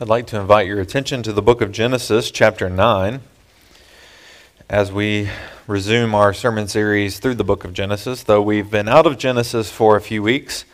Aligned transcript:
I'd 0.00 0.08
like 0.08 0.26
to 0.26 0.40
invite 0.40 0.66
your 0.66 0.80
attention 0.80 1.22
to 1.22 1.32
the 1.32 1.40
book 1.40 1.60
of 1.60 1.70
Genesis, 1.70 2.32
chapter 2.32 2.68
9, 2.68 3.20
as 4.68 4.90
we 4.90 5.30
resume 5.68 6.16
our 6.16 6.34
sermon 6.34 6.66
series 6.66 7.20
through 7.20 7.36
the 7.36 7.44
book 7.44 7.64
of 7.64 7.72
Genesis. 7.72 8.24
Though 8.24 8.42
we've 8.42 8.68
been 8.68 8.88
out 8.88 9.06
of 9.06 9.18
Genesis 9.18 9.70
for 9.70 9.96
a 9.96 10.00
few 10.00 10.20
weeks, 10.20 10.64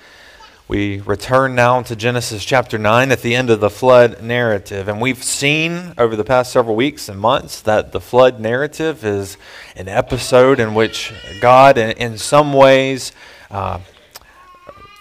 we 0.69 1.01
return 1.01 1.55
now 1.55 1.83
to 1.83 1.95
Genesis 1.95 2.47
chapter 2.47 2.79
9 2.79 3.13
at 3.13 3.21
the 3.21 3.35
end 3.35 3.51
of 3.51 3.61
the 3.61 3.69
flood 3.69 4.23
narrative. 4.23 4.89
And 4.89 5.03
we've 5.03 5.23
seen 5.23 5.93
over 5.99 6.17
the 6.17 6.25
past 6.25 6.51
several 6.51 6.75
weeks 6.75 7.11
and 7.11 7.21
months 7.21 7.61
that 7.61 7.93
the 7.93 8.01
flood 8.01 8.41
narrative 8.41 9.05
is 9.05 9.37
an 9.77 9.87
episode 9.87 10.59
in 10.59 10.73
which 10.73 11.13
God, 11.43 11.77
in, 11.77 12.17
some 12.17 12.55
ways, 12.55 13.13
uh, 13.51 13.81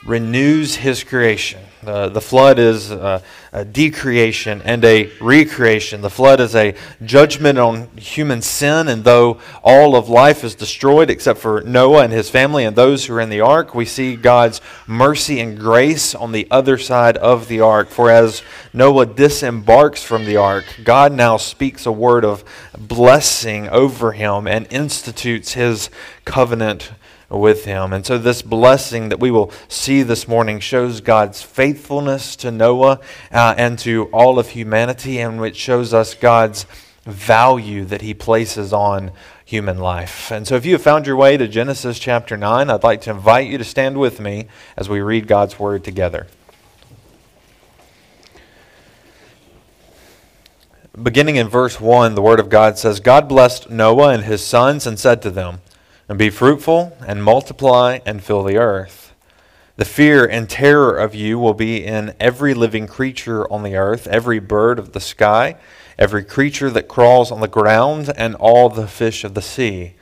renews 0.06 0.76
his 0.76 1.06
creation. 1.06 1.62
Uh, 1.86 2.10
the 2.10 2.20
flood 2.20 2.60
is 2.60 2.92
uh, 2.92 3.22
a 3.54 3.64
decreation 3.64 4.62
and 4.64 4.84
a 4.84 5.10
recreation. 5.22 6.02
The 6.02 6.10
flood 6.10 6.42
is 6.42 6.54
a 6.54 6.76
judgment 7.06 7.58
on 7.58 7.88
human 7.96 8.42
sin, 8.42 8.90
and 8.90 9.06
though 9.06 9.40
all 9.64 9.96
of 9.96 10.10
life 10.10 10.44
is 10.44 10.56
destroyed 10.56 11.10
except 11.10 11.40
for 11.40 11.62
Noah 11.62 12.04
and 12.04 12.12
his 12.12 12.30
family 12.30 12.66
and 12.66 12.76
those 12.76 13.06
who 13.06 13.14
are 13.14 13.22
in 13.22 13.30
the 13.30 13.40
ark, 13.40 13.74
we 13.74 13.86
see 13.86 14.18
God's 14.18 14.60
mercy 14.88 15.40
and 15.40 15.58
grace 15.58 16.14
on 16.14 16.34
the 16.34 16.48
other 16.52 16.78
side 16.78 17.16
of 17.16 17.48
the 17.48 17.62
ark. 17.62 17.88
For 17.88 18.10
as 18.10 18.44
Noah 18.74 19.06
disembarks 19.06 20.04
from 20.04 20.26
the 20.26 20.36
ark, 20.36 20.66
God 20.84 21.14
now 21.14 21.38
speaks 21.38 21.86
a 21.86 21.94
word 21.94 22.26
of 22.26 22.44
blessing 22.78 23.70
over 23.70 24.12
him 24.12 24.48
and 24.48 24.68
institutes 24.70 25.54
his 25.54 25.90
covenant 26.26 26.92
with 27.30 27.66
him. 27.66 27.94
And 27.94 28.06
so, 28.06 28.18
this 28.18 28.42
blessing 28.42 29.10
that 29.10 29.20
we 29.20 29.32
will 29.32 29.52
see 29.68 30.02
this 30.04 30.28
morning 30.28 30.60
shows 30.60 31.02
God's 31.02 31.42
faithfulness 31.42 32.36
to 32.38 32.52
Noah 32.52 33.00
uh, 33.32 33.56
and 33.58 33.78
to 33.80 34.06
all 34.06 34.40
of 34.40 34.50
humanity, 34.50 35.20
and 35.20 35.40
which 35.40 35.56
shows 35.56 35.94
us 35.94 36.14
God's 36.14 36.66
value 37.06 37.86
that 37.86 38.02
he 38.02 38.14
places 38.14 38.74
on 38.74 39.12
human 39.46 39.78
life. 39.78 40.32
And 40.32 40.48
so, 40.48 40.56
if 40.56 40.66
you 40.66 40.74
have 40.74 40.82
found 40.82 41.06
your 41.06 41.16
way 41.16 41.38
to 41.38 41.48
Genesis 41.48 42.00
chapter 42.00 42.36
9, 42.36 42.70
I'd 42.70 42.84
like 42.84 43.02
to 43.02 43.12
invite 43.12 43.48
you 43.48 43.58
to 43.58 43.64
stand 43.64 43.98
with 43.98 44.20
me 44.20 44.48
as 44.76 44.90
we 44.90 45.02
read 45.02 45.28
God's 45.28 45.60
word 45.60 45.84
together. 45.84 46.28
Beginning 51.02 51.38
in 51.38 51.48
verse 51.48 51.80
1, 51.80 52.16
the 52.16 52.22
Word 52.22 52.40
of 52.40 52.50
God 52.50 52.78
says 52.78 53.00
God 53.00 53.30
blessed 53.30 53.70
Noah 53.70 54.10
and 54.10 54.24
his 54.24 54.44
sons 54.44 54.86
and 54.86 55.00
said 55.00 55.22
to 55.22 55.30
them, 55.30 55.60
and 56.10 56.18
be 56.18 56.32
fruitful 56.32 56.98
and 57.06 57.24
multiply 57.24 58.00
and 58.06 58.24
fill 58.24 58.44
the 58.44 58.58
earth. 58.58 59.14
The 59.78 59.86
fear 59.86 60.26
and 60.26 60.50
terror 60.50 60.98
of 60.98 61.16
you 61.16 61.40
will 61.40 61.54
be 61.54 61.86
in 61.86 62.14
every 62.20 62.54
living 62.54 62.88
creature 62.88 63.50
on 63.50 63.64
the 63.64 63.78
earth, 63.78 64.08
every 64.08 64.40
bird 64.40 64.80
of 64.80 64.92
the 64.92 65.00
sky, 65.00 65.56
every 65.98 66.26
creature 66.26 66.72
that 66.72 66.90
crawls 66.90 67.32
on 67.32 67.40
the 67.40 67.48
ground, 67.48 68.12
and 68.18 68.36
all 68.36 68.70
the 68.70 68.88
fish 68.88 69.24
of 69.24 69.36
the 69.36 69.42
sea. 69.42 69.94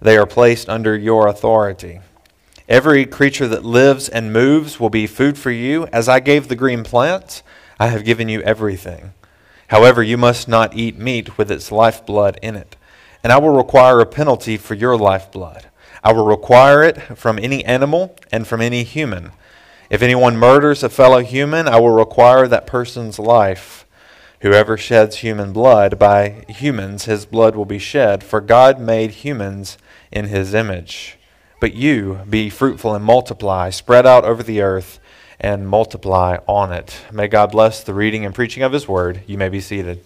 They 0.00 0.16
are 0.16 0.26
placed 0.26 0.68
under 0.68 0.96
your 0.96 1.28
authority. 1.28 2.00
Every 2.66 3.04
creature 3.04 3.46
that 3.48 3.64
lives 3.64 4.08
and 4.08 4.32
moves 4.32 4.80
will 4.80 4.90
be 4.90 5.06
food 5.06 5.36
for 5.36 5.50
you. 5.50 5.86
As 5.92 6.08
I 6.08 6.20
gave 6.20 6.48
the 6.48 6.56
green 6.56 6.82
plants, 6.82 7.42
I 7.78 7.88
have 7.88 8.04
given 8.04 8.28
you 8.28 8.40
everything. 8.42 9.12
However, 9.68 10.02
you 10.02 10.16
must 10.16 10.48
not 10.48 10.74
eat 10.74 10.98
meat 10.98 11.36
with 11.36 11.50
its 11.50 11.70
lifeblood 11.70 12.38
in 12.42 12.56
it 12.56 12.76
and 13.22 13.32
I 13.32 13.38
will 13.38 13.50
require 13.50 14.00
a 14.00 14.06
penalty 14.06 14.56
for 14.56 14.74
your 14.74 14.96
lifeblood. 14.96 15.66
I 16.02 16.12
will 16.12 16.26
require 16.26 16.82
it 16.82 16.98
from 17.18 17.38
any 17.38 17.64
animal 17.64 18.16
and 18.32 18.46
from 18.46 18.60
any 18.60 18.82
human. 18.84 19.32
If 19.90 20.02
anyone 20.02 20.36
murders 20.36 20.82
a 20.82 20.88
fellow 20.88 21.20
human, 21.20 21.68
I 21.68 21.78
will 21.78 21.90
require 21.90 22.46
that 22.48 22.66
person's 22.66 23.18
life. 23.18 23.86
Whoever 24.40 24.78
sheds 24.78 25.16
human 25.16 25.52
blood, 25.52 25.98
by 25.98 26.44
humans 26.48 27.04
his 27.04 27.26
blood 27.26 27.54
will 27.54 27.66
be 27.66 27.78
shed, 27.78 28.24
for 28.24 28.40
God 28.40 28.80
made 28.80 29.10
humans 29.10 29.76
in 30.10 30.26
his 30.26 30.54
image. 30.54 31.18
But 31.60 31.74
you 31.74 32.20
be 32.28 32.48
fruitful 32.48 32.94
and 32.94 33.04
multiply, 33.04 33.68
spread 33.68 34.06
out 34.06 34.24
over 34.24 34.42
the 34.42 34.62
earth 34.62 34.98
and 35.38 35.68
multiply 35.68 36.38
on 36.46 36.72
it. 36.72 37.00
May 37.12 37.28
God 37.28 37.52
bless 37.52 37.82
the 37.82 37.92
reading 37.92 38.24
and 38.24 38.34
preaching 38.34 38.62
of 38.62 38.72
his 38.72 38.88
word. 38.88 39.22
You 39.26 39.36
may 39.36 39.50
be 39.50 39.60
seated. 39.60 40.02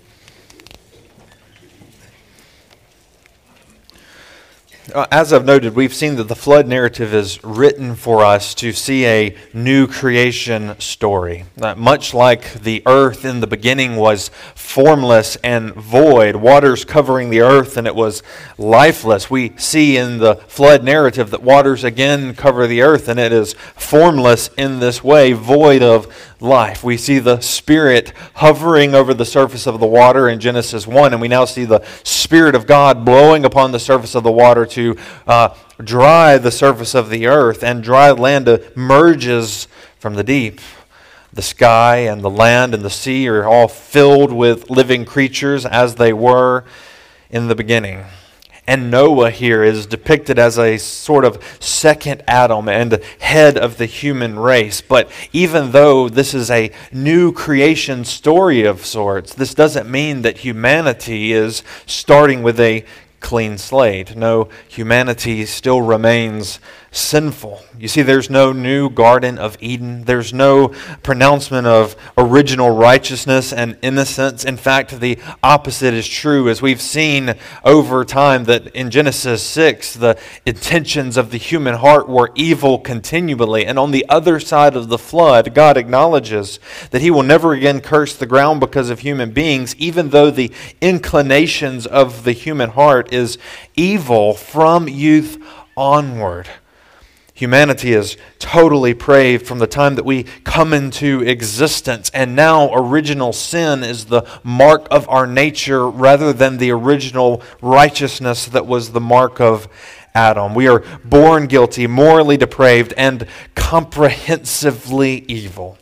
Uh, 4.93 5.07
as 5.11 5.33
I've 5.33 5.47
noted, 5.47 5.75
we've 5.75 5.95
seen 5.95 6.17
that 6.17 6.29
the 6.29 6.37
flood 6.37 6.69
narrative 6.69 7.15
is 7.15 7.43
written 7.43 7.95
for 7.95 8.23
us 8.23 8.55
to 8.57 8.73
see 8.73 9.07
a 9.07 9.35
new 9.55 9.87
creation 9.87 10.79
story. 10.79 11.47
Uh, 11.59 11.75
much 11.75 12.13
like 12.13 12.53
the 12.53 12.83
earth 12.85 13.25
in 13.25 13.41
the 13.41 13.47
beginning 13.47 13.97
was 13.97 14.31
formless 14.55 15.37
and 15.37 15.73
void, 15.75 16.37
waters 16.37 16.85
covering 16.85 17.31
the 17.31 17.41
earth, 17.41 17.79
and 17.79 17.87
it 17.87 17.95
was 17.95 18.23
lifeless, 18.59 19.31
we 19.31 19.57
see 19.57 19.97
in 19.97 20.19
the 20.19 20.35
flood 20.49 20.85
narrative 20.85 21.31
that 21.31 21.43
waters 21.43 21.83
again 21.83 22.35
cover 22.35 22.67
the 22.67 22.83
earth, 22.83 23.09
and 23.09 23.19
it 23.19 23.33
is 23.33 23.55
formless 23.75 24.49
in 24.59 24.81
this 24.81 25.03
way, 25.03 25.33
void 25.33 25.83
of 25.83 26.15
life. 26.45 26.85
We 26.85 26.97
see 26.97 27.19
the 27.19 27.41
Spirit 27.41 28.13
hovering 28.35 28.95
over 28.95 29.13
the 29.15 29.25
surface 29.25 29.67
of 29.67 29.81
the 29.81 29.87
water 29.87 30.29
in 30.29 30.39
Genesis 30.39 30.87
1, 30.87 31.13
and 31.13 31.21
we 31.21 31.27
now 31.27 31.45
see 31.45 31.65
the 31.65 31.85
Spirit 32.05 32.55
of 32.55 32.67
God 32.67 33.05
blowing 33.05 33.45
upon 33.45 33.73
the 33.73 33.81
surface 33.81 34.15
of 34.15 34.23
the 34.23 34.31
water 34.31 34.67
to 34.67 34.97
uh, 35.27 35.55
dry 35.83 36.39
the 36.39 36.53
surface 36.53 36.95
of 36.95 37.11
the 37.11 37.27
earth, 37.27 37.65
and 37.65 37.83
dry 37.83 38.11
land 38.13 38.47
emerges 38.47 39.67
from 39.99 40.15
the 40.15 40.25
deep. 40.25 40.61
The 41.33 41.43
sky 41.43 41.97
and 41.97 42.23
the 42.23 42.31
land 42.31 42.75
and 42.75 42.85
the 42.85 42.91
sea 42.91 43.27
are 43.27 43.45
all 43.45 43.67
filled 43.67 44.33
with 44.33 44.71
living 44.71 45.05
creatures 45.05 45.67
as 45.67 45.97
they 45.97 46.13
were 46.13 46.65
in 47.29 47.49
the 47.49 47.57
beginning. 47.57 48.05
And 48.67 48.91
Noah 48.91 49.31
here 49.31 49.63
is 49.63 49.85
depicted 49.85 50.39
as 50.39 50.59
a 50.59 50.79
sort 50.79 51.27
of 51.27 51.43
second 51.61 52.23
Adam 52.27 52.69
and 52.69 52.99
head 53.19 53.59
of 53.59 53.77
the 53.77 53.87
human 53.87 54.39
race. 54.39 54.81
But 54.81 55.11
even 55.33 55.73
though 55.73 56.09
this 56.09 56.33
is 56.33 56.51
a 56.51 56.71
new 56.91 57.31
creation 57.31 58.05
story 58.05 58.65
of 58.65 58.87
sorts, 58.87 59.35
this 59.35 59.53
doesn't 59.53 59.91
mean 59.91 60.23
that 60.23 60.39
humanity 60.39 61.33
is 61.33 61.63
starting 61.85 62.43
with 62.43 62.59
a 62.59 62.85
clean 63.21 63.57
slate. 63.59 64.15
No, 64.17 64.49
humanity 64.69 65.47
still 65.47 65.81
remains 65.81 66.59
sinful. 66.95 67.61
You 67.79 67.89
see, 67.89 68.03
there's 68.03 68.31
no 68.31 68.53
new 68.53 68.89
Garden 68.89 69.37
of 69.37 69.57
Eden. 69.61 70.05
There's 70.05 70.33
no 70.33 70.69
pronouncement 71.03 71.67
of 71.67 71.97
original 72.17 72.71
righteousness 72.71 73.53
and 73.53 73.77
innocence. 73.83 74.45
In 74.45 74.57
fact, 74.57 75.01
the 75.01 75.19
opposite 75.43 75.93
is 75.93 76.07
true, 76.07 76.49
as 76.49 76.63
we've 76.63 76.81
seen 76.81 77.35
over 77.65 78.05
time 78.05 78.45
that 78.45 78.69
in 78.69 78.91
Genesis 78.91 79.43
6, 79.43 79.95
the 79.95 80.19
intentions 80.47 81.17
of 81.17 81.31
the 81.31 81.37
human 81.37 81.75
heart 81.75 82.09
were 82.09 82.31
evil 82.35 82.79
continually. 82.79 83.67
And 83.67 83.79
on 83.79 83.91
the 83.91 84.07
other 84.09 84.39
side 84.39 84.77
of 84.77 84.89
the 84.89 84.99
flood, 84.99 85.53
God 85.53 85.77
acknowledges 85.77 86.61
that 86.91 87.03
He 87.03 87.11
will 87.11 87.23
never 87.25 87.53
again 87.53 87.81
curse 87.81 88.15
the 88.15 88.27
ground 88.27 88.61
because 88.61 88.89
of 88.89 89.01
human 89.01 89.33
beings, 89.33 89.75
even 89.77 90.11
though 90.11 90.31
the 90.31 90.53
inclinations 90.81 91.87
of 91.87 92.23
the 92.25 92.33
human 92.33 92.71
heart 92.71 93.13
is 93.13 93.37
evil 93.75 94.35
from 94.35 94.89
youth 94.89 95.43
onward. 95.77 96.49
Humanity 97.37 97.93
is 97.93 98.17
totally 98.39 98.93
depraved 98.93 99.45
from 99.45 99.59
the 99.59 99.67
time 99.67 99.97
that 99.97 100.05
we 100.05 100.23
come 100.45 100.73
into 100.73 101.21
existence, 101.23 102.09
and 102.15 102.37
now 102.37 102.73
original 102.73 103.33
sin 103.33 103.83
is 103.83 104.05
the 104.05 104.23
mark 104.45 104.87
of 104.89 105.09
our 105.09 105.27
nature 105.27 105.89
rather 105.89 106.33
than 106.33 106.59
the 106.59 106.71
original 106.71 107.43
righteousness 107.61 108.47
that 108.47 108.67
was 108.67 108.93
the 108.93 109.01
mark 109.01 109.41
of 109.41 109.67
Adam. 110.15 110.55
We 110.55 110.69
are 110.69 110.85
born 111.05 111.49
guilty, 111.49 111.89
morally 111.89 112.37
depraved, 112.37 112.95
and 112.97 113.27
comprehensively 113.57 115.25
evil. 115.27 115.77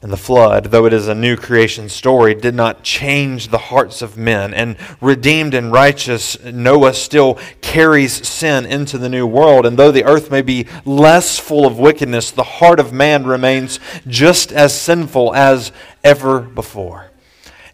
And 0.00 0.12
the 0.12 0.16
flood, 0.16 0.66
though 0.66 0.86
it 0.86 0.92
is 0.92 1.08
a 1.08 1.14
new 1.14 1.36
creation 1.36 1.88
story, 1.88 2.32
did 2.32 2.54
not 2.54 2.84
change 2.84 3.48
the 3.48 3.58
hearts 3.58 4.00
of 4.00 4.16
men. 4.16 4.54
And 4.54 4.76
redeemed 5.00 5.54
and 5.54 5.72
righteous, 5.72 6.40
Noah 6.44 6.94
still 6.94 7.34
carries 7.62 8.26
sin 8.26 8.64
into 8.64 8.96
the 8.96 9.08
new 9.08 9.26
world. 9.26 9.66
And 9.66 9.76
though 9.76 9.90
the 9.90 10.04
earth 10.04 10.30
may 10.30 10.42
be 10.42 10.68
less 10.84 11.40
full 11.40 11.66
of 11.66 11.80
wickedness, 11.80 12.30
the 12.30 12.44
heart 12.44 12.78
of 12.78 12.92
man 12.92 13.26
remains 13.26 13.80
just 14.06 14.52
as 14.52 14.80
sinful 14.80 15.34
as 15.34 15.72
ever 16.04 16.38
before. 16.38 17.10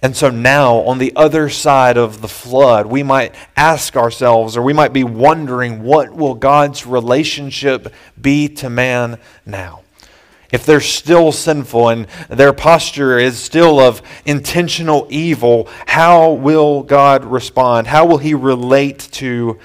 And 0.01 0.17
so 0.17 0.31
now, 0.31 0.77
on 0.77 0.97
the 0.97 1.13
other 1.17 1.51
side 1.51 1.99
of 1.99 2.23
the 2.23 2.29
flood, 2.29 2.87
we 2.87 3.03
might 3.03 3.35
ask 3.55 3.97
ourselves, 3.97 4.57
or 4.57 4.63
we 4.63 4.73
might 4.73 4.95
be 4.95 5.05
wondering, 5.05 5.83
what 5.83 6.15
will 6.15 6.35
God's 6.35 6.87
relationship 6.87 7.93
be 8.19 8.49
to 8.49 8.71
man 8.71 9.19
now? 9.45 9.84
If 10.55 10.65
they're 10.65 10.81
still 10.81 11.33
sinful 11.33 11.89
and 11.89 12.07
their 12.29 12.53
posture 12.53 13.19
is 13.19 13.37
still 13.37 13.81
of 13.81 14.01
intentional 14.25 15.05
evil, 15.11 15.69
how 15.87 16.31
will 16.31 16.85
God 16.85 17.25
respond? 17.25 17.89
How 17.89 18.07
will 18.07 18.19
He 18.19 18.35
relate 18.35 19.01
to 19.15 19.59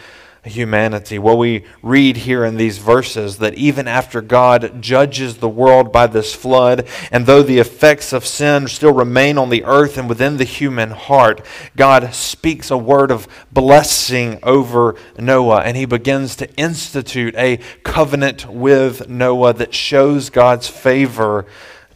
humanity. 0.43 1.19
Well, 1.19 1.37
we 1.37 1.65
read 1.81 2.17
here 2.17 2.45
in 2.45 2.57
these 2.57 2.77
verses 2.77 3.37
that 3.39 3.55
even 3.55 3.87
after 3.87 4.21
God 4.21 4.81
judges 4.81 5.37
the 5.37 5.49
world 5.49 5.91
by 5.91 6.07
this 6.07 6.33
flood, 6.33 6.87
and 7.11 7.25
though 7.25 7.43
the 7.43 7.59
effects 7.59 8.13
of 8.13 8.25
sin 8.25 8.67
still 8.67 8.93
remain 8.93 9.37
on 9.37 9.49
the 9.49 9.63
earth 9.65 9.97
and 9.97 10.07
within 10.07 10.37
the 10.37 10.43
human 10.45 10.91
heart, 10.91 11.45
God 11.75 12.13
speaks 12.13 12.71
a 12.71 12.77
word 12.77 13.11
of 13.11 13.27
blessing 13.51 14.39
over 14.43 14.95
Noah, 15.17 15.61
and 15.61 15.75
he 15.75 15.85
begins 15.85 16.35
to 16.37 16.53
institute 16.55 17.35
a 17.35 17.57
covenant 17.83 18.45
with 18.47 19.09
Noah 19.09 19.53
that 19.53 19.73
shows 19.73 20.29
God's 20.29 20.67
favor 20.67 21.45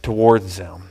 towards 0.02 0.56
them. 0.56 0.83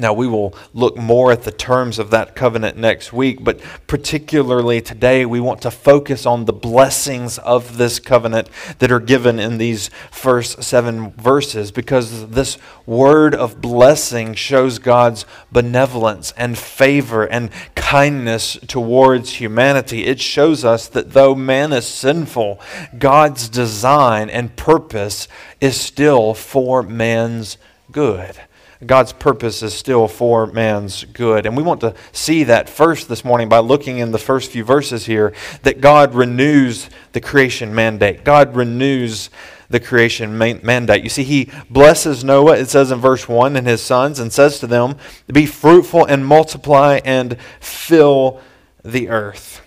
Now, 0.00 0.14
we 0.14 0.26
will 0.26 0.54
look 0.72 0.96
more 0.96 1.30
at 1.30 1.42
the 1.42 1.50
terms 1.50 1.98
of 1.98 2.10
that 2.10 2.34
covenant 2.34 2.78
next 2.78 3.12
week, 3.12 3.44
but 3.44 3.60
particularly 3.86 4.80
today, 4.80 5.26
we 5.26 5.40
want 5.40 5.60
to 5.62 5.70
focus 5.70 6.24
on 6.24 6.46
the 6.46 6.54
blessings 6.54 7.36
of 7.38 7.76
this 7.76 8.00
covenant 8.00 8.48
that 8.78 8.90
are 8.90 8.98
given 8.98 9.38
in 9.38 9.58
these 9.58 9.90
first 10.10 10.62
seven 10.62 11.10
verses 11.12 11.70
because 11.70 12.30
this 12.30 12.56
word 12.86 13.34
of 13.34 13.60
blessing 13.60 14.32
shows 14.32 14.78
God's 14.78 15.26
benevolence 15.52 16.32
and 16.34 16.56
favor 16.56 17.24
and 17.24 17.50
kindness 17.74 18.56
towards 18.66 19.34
humanity. 19.34 20.06
It 20.06 20.18
shows 20.18 20.64
us 20.64 20.88
that 20.88 21.12
though 21.12 21.34
man 21.34 21.74
is 21.74 21.86
sinful, 21.86 22.58
God's 22.98 23.50
design 23.50 24.30
and 24.30 24.56
purpose 24.56 25.28
is 25.60 25.78
still 25.78 26.32
for 26.32 26.82
man's 26.82 27.58
good. 27.92 28.40
God's 28.84 29.12
purpose 29.12 29.62
is 29.62 29.74
still 29.74 30.08
for 30.08 30.46
man's 30.46 31.04
good. 31.04 31.44
And 31.44 31.56
we 31.56 31.62
want 31.62 31.82
to 31.82 31.94
see 32.12 32.44
that 32.44 32.68
first 32.68 33.08
this 33.08 33.24
morning 33.24 33.48
by 33.48 33.58
looking 33.58 33.98
in 33.98 34.10
the 34.10 34.18
first 34.18 34.50
few 34.50 34.64
verses 34.64 35.04
here 35.04 35.34
that 35.62 35.82
God 35.82 36.14
renews 36.14 36.88
the 37.12 37.20
creation 37.20 37.74
mandate. 37.74 38.24
God 38.24 38.56
renews 38.56 39.28
the 39.68 39.80
creation 39.80 40.36
mandate. 40.36 41.02
You 41.02 41.10
see, 41.10 41.22
he 41.22 41.50
blesses 41.68 42.24
Noah, 42.24 42.56
it 42.58 42.70
says 42.70 42.90
in 42.90 42.98
verse 42.98 43.28
1, 43.28 43.54
and 43.54 43.66
his 43.66 43.82
sons, 43.82 44.18
and 44.18 44.32
says 44.32 44.58
to 44.60 44.66
them, 44.66 44.96
Be 45.28 45.46
fruitful 45.46 46.06
and 46.06 46.26
multiply 46.26 47.00
and 47.04 47.36
fill 47.60 48.40
the 48.82 49.10
earth. 49.10 49.62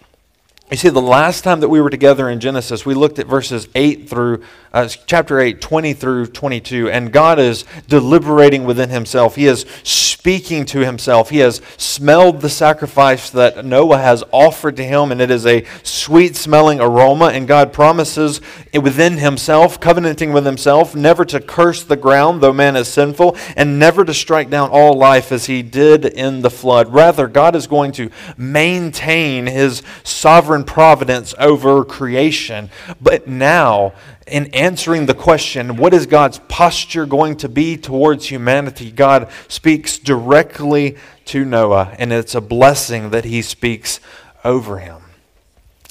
You 0.72 0.78
see, 0.78 0.90
the 0.90 1.02
last 1.02 1.44
time 1.44 1.60
that 1.60 1.68
we 1.68 1.82
were 1.82 1.90
together 1.90 2.30
in 2.30 2.40
Genesis, 2.40 2.86
we 2.86 2.94
looked 2.94 3.20
at 3.20 3.28
verses 3.28 3.68
8 3.76 4.10
through, 4.10 4.44
uh, 4.74 4.88
chapter 4.88 5.40
8, 5.40 5.60
20 5.60 5.94
through 5.94 6.28
22, 6.28 6.90
and 6.90 7.12
God 7.12 7.38
is 7.38 7.66
deliberating 7.90 8.64
within 8.64 8.90
himself. 8.90 9.36
He 9.36 9.46
is 9.46 9.66
speaking 9.84 10.64
to 10.68 10.80
himself. 10.80 11.30
He 11.30 11.40
has 11.40 11.62
smelled 11.76 12.40
the 12.40 12.50
sacrifice 12.50 13.30
that 13.32 13.66
Noah 13.66 13.98
has 13.98 14.24
offered 14.32 14.78
to 14.78 14.86
him, 14.86 15.12
and 15.12 15.20
it 15.20 15.30
is 15.30 15.46
a 15.46 15.66
sweet 15.84 16.38
smelling 16.38 16.80
aroma. 16.80 17.26
And 17.26 17.46
God 17.46 17.74
promises 17.74 18.40
within 18.74 19.18
himself, 19.18 19.82
covenanting 19.82 20.32
with 20.32 20.46
himself, 20.46 20.96
never 20.96 21.26
to 21.26 21.42
curse 21.42 21.84
the 21.84 21.98
ground, 21.98 22.42
though 22.42 22.54
man 22.54 22.78
is 22.78 22.88
sinful, 22.88 23.36
and 23.58 23.78
never 23.78 24.06
to 24.06 24.14
strike 24.14 24.50
down 24.50 24.70
all 24.70 24.94
life 24.94 25.34
as 25.34 25.48
he 25.48 25.62
did 25.62 26.06
in 26.06 26.42
the 26.42 26.50
flood. 26.50 26.94
Rather, 26.94 27.28
God 27.28 27.54
is 27.54 27.68
going 27.68 27.92
to 27.92 28.10
maintain 28.38 29.46
his 29.46 29.84
sovereign 30.06 30.53
providence 30.62 31.34
over 31.40 31.84
creation. 31.84 32.70
But 33.02 33.28
now, 33.28 33.94
in 34.28 34.54
answering 34.54 35.08
the 35.08 35.14
question, 35.14 35.78
what 35.78 35.94
is 35.94 36.06
God's 36.06 36.40
posture 36.48 37.06
going 37.06 37.38
to 37.38 37.50
be 37.50 37.78
towards 37.78 38.28
humanity? 38.28 38.92
God 38.92 39.32
speaks 39.48 39.98
directly 39.98 40.98
to 41.26 41.44
Noah, 41.44 41.96
and 41.98 42.14
it's 42.14 42.36
a 42.36 42.42
blessing 42.42 43.10
that 43.10 43.26
he 43.26 43.42
speaks 43.42 44.00
over 44.44 44.80
him. 44.80 45.03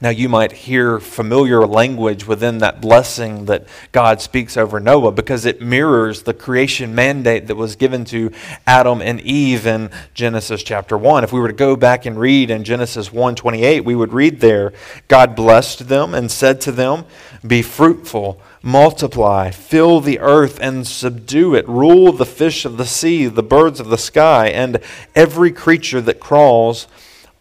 Now, 0.03 0.09
you 0.09 0.29
might 0.29 0.51
hear 0.51 0.99
familiar 0.99 1.65
language 1.65 2.27
within 2.27 2.59
that 2.59 2.81
blessing 2.81 3.45
that 3.45 3.67
God 3.93 4.21
speaks 4.21 4.57
over 4.57 4.81
Noah 4.81 5.13
because 5.13 5.47
it 5.47 5.63
mirrors 5.63 6.25
the 6.25 6.35
creation 6.35 6.93
mandate 6.93 7.47
that 7.47 7.55
was 7.55 7.77
given 7.77 8.05
to 8.07 8.33
Adam 8.67 9.01
and 9.01 9.21
Eve 9.21 9.65
in 9.65 9.91
Genesis 10.13 10.65
chapter 10.65 10.99
1. 10.99 11.23
If 11.23 11.33
we 11.33 11.39
were 11.39 11.47
to 11.47 11.55
go 11.55 11.77
back 11.77 12.05
and 12.05 12.19
read 12.19 12.51
in 12.51 12.65
Genesis 12.65 13.13
1:28, 13.13 13.85
we 13.85 13.95
would 13.95 14.13
read 14.13 14.41
there, 14.41 14.73
God 15.07 15.37
blessed 15.37 15.89
them 15.89 16.15
and 16.15 16.33
said 16.33 16.61
to 16.63 16.73
them, 16.73 17.05
"Be 17.47 17.63
fruitful, 17.63 18.41
multiply, 18.61 19.53
fill 19.53 20.01
the 20.01 20.19
earth 20.19 20.59
and 20.61 20.85
subdue 20.85 21.55
it, 21.55 21.69
rule 21.69 22.11
the 22.11 22.27
fish 22.27 22.65
of 22.65 22.77
the 22.77 22.87
sea, 22.87 23.27
the 23.27 23.41
birds 23.41 23.79
of 23.79 23.89
the 23.89 23.97
sky, 23.99 24.49
and 24.49 24.81
every 25.15 25.53
creature 25.53 26.01
that 26.01 26.19
crawls 26.19 26.89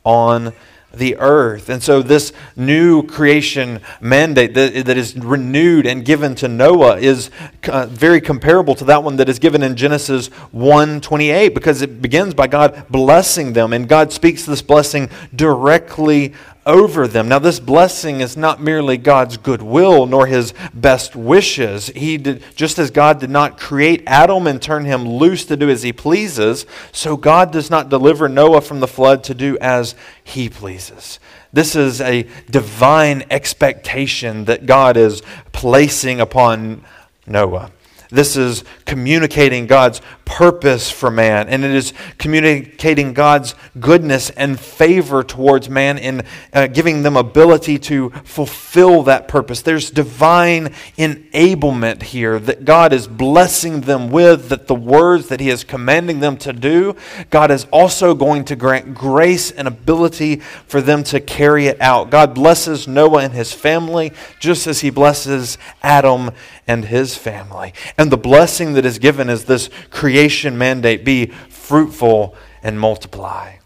on 0.03 0.53
the 0.93 1.17
earth. 1.17 1.69
And 1.69 1.81
so, 1.81 2.01
this 2.01 2.33
new 2.55 3.03
creation 3.03 3.81
mandate 3.99 4.53
that, 4.53 4.85
that 4.85 4.97
is 4.97 5.15
renewed 5.15 5.85
and 5.85 6.03
given 6.03 6.35
to 6.35 6.47
Noah 6.47 6.97
is 6.97 7.29
uh, 7.67 7.85
very 7.87 8.21
comparable 8.21 8.75
to 8.75 8.85
that 8.85 9.03
one 9.03 9.15
that 9.17 9.29
is 9.29 9.39
given 9.39 9.63
in 9.63 9.75
Genesis 9.75 10.27
1 10.51 11.01
28 11.01 11.53
because 11.53 11.81
it 11.81 12.01
begins 12.01 12.33
by 12.33 12.47
God 12.47 12.85
blessing 12.89 13.53
them, 13.53 13.73
and 13.73 13.87
God 13.87 14.11
speaks 14.11 14.45
this 14.45 14.61
blessing 14.61 15.09
directly 15.35 16.33
over 16.65 17.07
them. 17.07 17.27
Now, 17.27 17.39
this 17.39 17.59
blessing 17.59 18.21
is 18.21 18.37
not 18.37 18.61
merely 18.61 18.97
God's 18.97 19.37
goodwill 19.37 20.05
nor 20.05 20.27
his 20.27 20.53
best 20.73 21.15
wishes. 21.15 21.87
He 21.87 22.17
did, 22.17 22.43
just 22.55 22.77
as 22.77 22.91
God 22.91 23.19
did 23.19 23.29
not 23.29 23.59
create 23.59 24.03
Adam 24.05 24.47
and 24.47 24.61
turn 24.61 24.85
him 24.85 25.07
loose 25.07 25.45
to 25.45 25.57
do 25.57 25.69
as 25.69 25.83
he 25.83 25.91
pleases, 25.91 26.65
so 26.91 27.17
God 27.17 27.51
does 27.51 27.69
not 27.69 27.89
deliver 27.89 28.29
Noah 28.29 28.61
from 28.61 28.79
the 28.79 28.87
flood 28.87 29.23
to 29.25 29.33
do 29.33 29.57
as 29.59 29.95
he 30.23 30.49
pleases. 30.49 31.19
This 31.53 31.75
is 31.75 31.99
a 31.99 32.27
divine 32.49 33.23
expectation 33.29 34.45
that 34.45 34.65
God 34.65 34.95
is 34.97 35.21
placing 35.51 36.21
upon 36.21 36.83
Noah. 37.27 37.71
This 38.11 38.35
is 38.35 38.65
communicating 38.85 39.67
God's 39.67 40.01
purpose 40.25 40.89
for 40.89 41.09
man, 41.09 41.47
and 41.49 41.63
it 41.63 41.71
is 41.71 41.93
communicating 42.17 43.13
God's 43.13 43.55
goodness 43.79 44.29
and 44.31 44.59
favor 44.59 45.23
towards 45.23 45.69
man 45.69 45.97
in 45.97 46.23
uh, 46.53 46.67
giving 46.67 47.03
them 47.03 47.17
ability 47.17 47.79
to 47.79 48.09
fulfill 48.23 49.03
that 49.03 49.27
purpose. 49.27 49.61
There's 49.61 49.91
divine 49.91 50.73
enablement 50.97 52.03
here 52.03 52.39
that 52.39 52.65
God 52.65 52.93
is 52.93 53.07
blessing 53.07 53.81
them 53.81 54.09
with, 54.09 54.49
that 54.49 54.67
the 54.67 54.75
words 54.75 55.27
that 55.29 55.39
He 55.39 55.49
is 55.49 55.63
commanding 55.63 56.19
them 56.19 56.37
to 56.37 56.53
do, 56.53 56.95
God 57.29 57.51
is 57.51 57.65
also 57.71 58.13
going 58.13 58.45
to 58.45 58.55
grant 58.55 58.93
grace 58.93 59.51
and 59.51 59.67
ability 59.67 60.37
for 60.67 60.81
them 60.81 61.03
to 61.05 61.19
carry 61.19 61.67
it 61.67 61.79
out. 61.81 62.09
God 62.09 62.33
blesses 62.33 62.87
Noah 62.87 63.23
and 63.23 63.33
his 63.33 63.53
family 63.53 64.11
just 64.39 64.67
as 64.67 64.81
He 64.81 64.89
blesses 64.89 65.57
Adam 65.81 66.31
and 66.71 66.85
his 66.85 67.17
family. 67.17 67.73
And 68.01 68.11
the 68.11 68.17
blessing 68.17 68.73
that 68.73 68.83
is 68.83 68.97
given 68.97 69.29
is 69.29 69.45
this 69.45 69.69
creation 69.91 70.57
mandate 70.57 71.05
be 71.05 71.27
fruitful 71.27 72.33
and 72.63 72.79
multiply. 72.79 73.57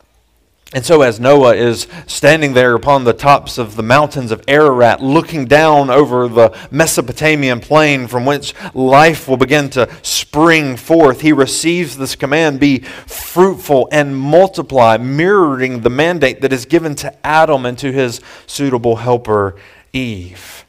And 0.74 0.86
so, 0.86 1.04
as 1.04 1.22
Noah 1.22 1.56
is 1.56 1.88
standing 2.06 2.52
there 2.52 2.76
upon 2.76 3.06
the 3.06 3.14
tops 3.14 3.58
of 3.58 3.78
the 3.78 3.82
mountains 3.82 4.32
of 4.32 4.44
Ararat, 4.46 5.02
looking 5.02 5.46
down 5.46 5.90
over 5.90 6.28
the 6.28 6.54
Mesopotamian 6.70 7.62
plain 7.62 8.08
from 8.08 8.26
which 8.26 8.54
life 8.74 9.30
will 9.30 9.38
begin 9.38 9.70
to 9.70 9.90
spring 10.02 10.76
forth, 10.76 11.22
he 11.22 11.32
receives 11.32 11.96
this 11.96 12.18
command 12.18 12.60
be 12.60 12.80
fruitful 12.80 13.88
and 13.90 14.18
multiply, 14.18 14.98
mirroring 14.98 15.80
the 15.80 15.90
mandate 15.90 16.42
that 16.42 16.52
is 16.52 16.66
given 16.66 16.94
to 16.96 17.26
Adam 17.26 17.66
and 17.66 17.78
to 17.78 17.94
his 17.94 18.20
suitable 18.48 18.98
helper, 18.98 19.56
Eve. 19.94 20.65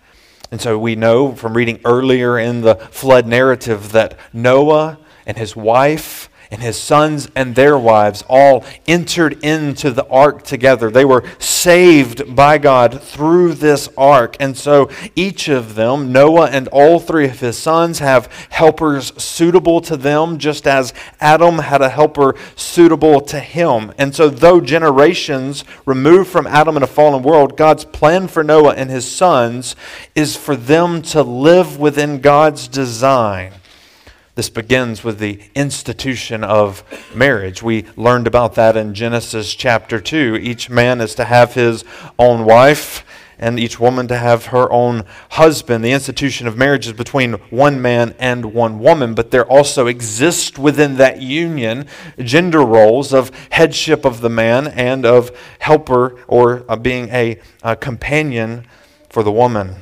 And 0.51 0.61
so, 0.61 0.79
we 0.79 0.95
know 0.95 1.35
from 1.35 1.57
reading 1.57 1.81
earlier 1.85 2.39
in 2.39 2.61
the 2.61 2.77
flood 2.77 3.27
narrative 3.27 3.93
that 3.93 4.17
Noah 4.33 4.99
and 5.27 5.37
his 5.37 5.57
wife 5.57 6.29
and 6.57 6.65
his 6.65 6.81
sons 6.81 7.29
and 7.37 7.55
their 7.55 7.77
wives 7.77 8.25
all 8.31 8.65
entered 8.89 9.45
into 9.45 9.91
the 9.91 10.07
ark 10.09 10.43
together. 10.43 10.91
They 10.91 11.05
were 11.05 11.23
saved 11.39 12.35
by 12.35 12.57
God 12.57 13.03
through 13.03 13.53
this 13.55 13.91
ark. 13.99 14.39
And 14.41 14.57
so 14.57 14.89
each 15.15 15.49
of 15.49 15.75
them, 15.75 16.13
Noah 16.13 16.47
and 16.47 16.67
all 16.69 16.99
three 16.99 17.27
of 17.27 17.41
his 17.41 17.59
sons, 17.59 17.99
have 17.99 18.33
helpers 18.49 19.13
suitable 19.23 19.83
to 19.83 19.99
them, 19.99 20.39
just 20.39 20.67
as 20.67 20.95
Adam 21.21 21.59
had 21.59 21.83
a 21.83 21.91
helper 21.91 22.35
suitable 22.55 23.21
to 23.21 23.39
him. 23.39 23.93
And 23.99 24.15
so, 24.15 24.31
though 24.31 24.63
generations 24.63 25.63
removed 25.85 26.31
from 26.31 26.47
Adam 26.47 26.79
in 26.79 26.83
a 26.83 26.87
fallen 26.87 27.23
world, 27.23 27.59
God's 27.59 27.85
plan 27.85 28.29
for 28.29 28.43
Noah 28.43 28.73
and 28.77 28.89
his 28.89 29.07
sons 29.07 29.77
is 30.15 30.37
for 30.37 30.57
them 30.57 31.03
to 31.03 31.23
live 31.23 31.79
within 31.79 32.23
God's 32.23 32.67
design 32.67 33.53
this 34.37 34.51
begins 34.51 35.03
with 35.03 35.19
the 35.19 35.41
institution 35.55 36.45
of 36.45 36.85
marriage. 37.15 37.63
We 37.63 37.87
learned 37.97 38.27
about 38.27 38.55
that 38.57 38.77
in 38.77 38.93
Genesis 38.93 39.55
chapter 39.55 39.99
2. 39.99 40.37
Each 40.37 40.69
man 40.69 41.01
is 41.01 41.15
to 41.15 41.25
have 41.25 41.55
his 41.55 41.85
own 42.19 42.45
wife, 42.45 43.03
and 43.39 43.59
each 43.59 43.81
woman 43.81 44.07
to 44.09 44.19
have 44.19 44.47
her 44.47 44.71
own 44.71 45.05
husband. 45.31 45.83
The 45.83 45.93
institution 45.93 46.47
of 46.47 46.55
marriage 46.55 46.87
is 46.87 46.93
between 46.93 47.35
one 47.49 47.81
man 47.81 48.15
and 48.19 48.53
one 48.53 48.79
woman, 48.79 49.15
but 49.15 49.31
there 49.31 49.47
also 49.47 49.87
exist 49.87 50.59
within 50.59 50.97
that 50.97 51.23
union 51.23 51.87
gender 52.19 52.61
roles 52.61 53.15
of 53.15 53.31
headship 53.53 54.05
of 54.05 54.21
the 54.21 54.31
man 54.31 54.67
and 54.67 55.07
of 55.07 55.35
helper 55.61 56.21
or 56.29 56.63
uh, 56.69 56.77
being 56.77 57.09
a, 57.09 57.41
a 57.63 57.75
companion 57.75 58.67
for 59.09 59.23
the 59.23 59.33
woman. 59.33 59.77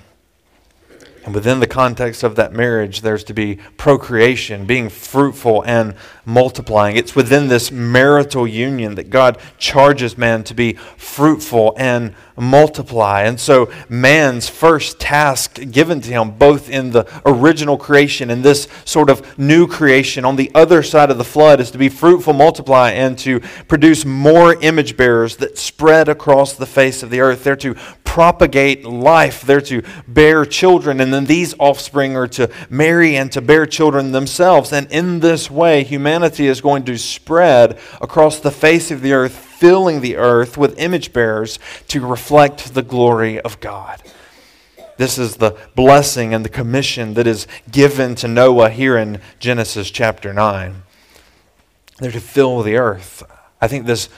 And 1.25 1.35
within 1.35 1.61
the 1.61 1.67
context 1.67 2.23
of 2.23 2.37
that 2.37 2.53
marriage, 2.53 3.01
there's 3.01 3.25
to 3.25 3.35
be 3.35 3.57
procreation, 3.79 4.67
being 4.67 4.91
fruitful 4.91 5.63
and 5.65 5.95
multiplying. 6.27 6.97
It's 6.97 7.17
within 7.17 7.49
this 7.49 7.73
marital 7.73 8.47
union 8.47 8.95
that 8.97 9.09
God 9.09 9.39
charges 9.57 10.19
man 10.19 10.45
to 10.45 10.55
be 10.55 10.75
fruitful 10.75 11.75
and 11.79 12.15
multiply. 12.37 13.23
And 13.23 13.41
so, 13.41 13.73
man's 13.89 14.51
first 14.51 15.01
task 15.01 15.59
given 15.71 16.03
to 16.03 16.11
him, 16.11 16.33
both 16.33 16.69
in 16.69 16.91
the 16.91 17.07
original 17.25 17.79
creation 17.79 18.31
and 18.31 18.45
this 18.45 18.69
sort 18.85 19.09
of 19.09 19.39
new 19.39 19.67
creation 19.67 20.27
on 20.27 20.37
the 20.37 20.51
other 20.55 20.83
side 20.83 21.11
of 21.11 21.17
the 21.17 21.25
flood, 21.25 21.59
is 21.59 21.71
to 21.71 21.79
be 21.79 21.89
fruitful, 21.89 22.35
multiply, 22.35 22.91
and 22.91 23.19
to 23.21 23.41
produce 23.69 24.05
more 24.05 24.61
image 24.63 24.97
bearers 24.97 25.37
that 25.37 25.57
spread 25.57 26.09
across 26.09 26.53
the 26.53 26.67
face 26.67 27.03
of 27.03 27.09
the 27.09 27.21
earth. 27.21 27.45
They're 27.45 27.57
to 27.57 27.75
propagate 28.15 28.85
life, 28.85 29.43
they're 29.43 29.61
to 29.61 29.83
bear 30.07 30.45
children, 30.45 31.01
and 31.01 31.13
then 31.13 31.25
these 31.25 31.53
offspring 31.59 32.15
are 32.15 32.29
to 32.29 32.49
marry 32.71 33.17
and 33.17 33.33
to 33.33 33.41
bear 33.41 33.67
children 33.67 34.13
themselves. 34.13 34.73
And 34.73 34.89
in 34.93 35.19
this 35.19 35.51
way, 35.51 35.83
humanity 35.83 36.47
is 36.47 36.61
going 36.61 36.85
to 36.85 36.97
spread 36.97 37.77
across 38.01 38.39
the 38.39 38.53
face 38.53 38.93
of 38.93 39.01
the 39.01 39.13
earth, 39.13 39.35
filling 39.35 40.01
the 40.01 40.17
earth 40.17 40.57
with 40.57 40.79
image 40.79 41.13
bearers 41.13 41.59
to 41.89 42.07
reflect 42.07 42.75
the 42.75 42.83
glory 42.83 43.41
of 43.41 43.59
God. 43.59 44.01
This 44.97 45.19
is 45.19 45.35
the 45.39 45.59
blessing 45.75 46.33
and 46.33 46.45
the 46.45 46.49
commission 46.49 47.15
that 47.15 47.27
is 47.27 47.49
given 47.69 48.15
to 48.15 48.29
Noah 48.29 48.71
here 48.71 48.97
in 48.97 49.21
Genesis 49.41 49.91
chapter 49.91 50.33
9. 50.33 50.85
They're 51.99 52.13
to 52.13 52.21
fill 52.21 52.63
the 52.63 52.77
earth. 52.77 53.25
I 53.61 53.67
think 53.67 53.87
this 53.87 54.09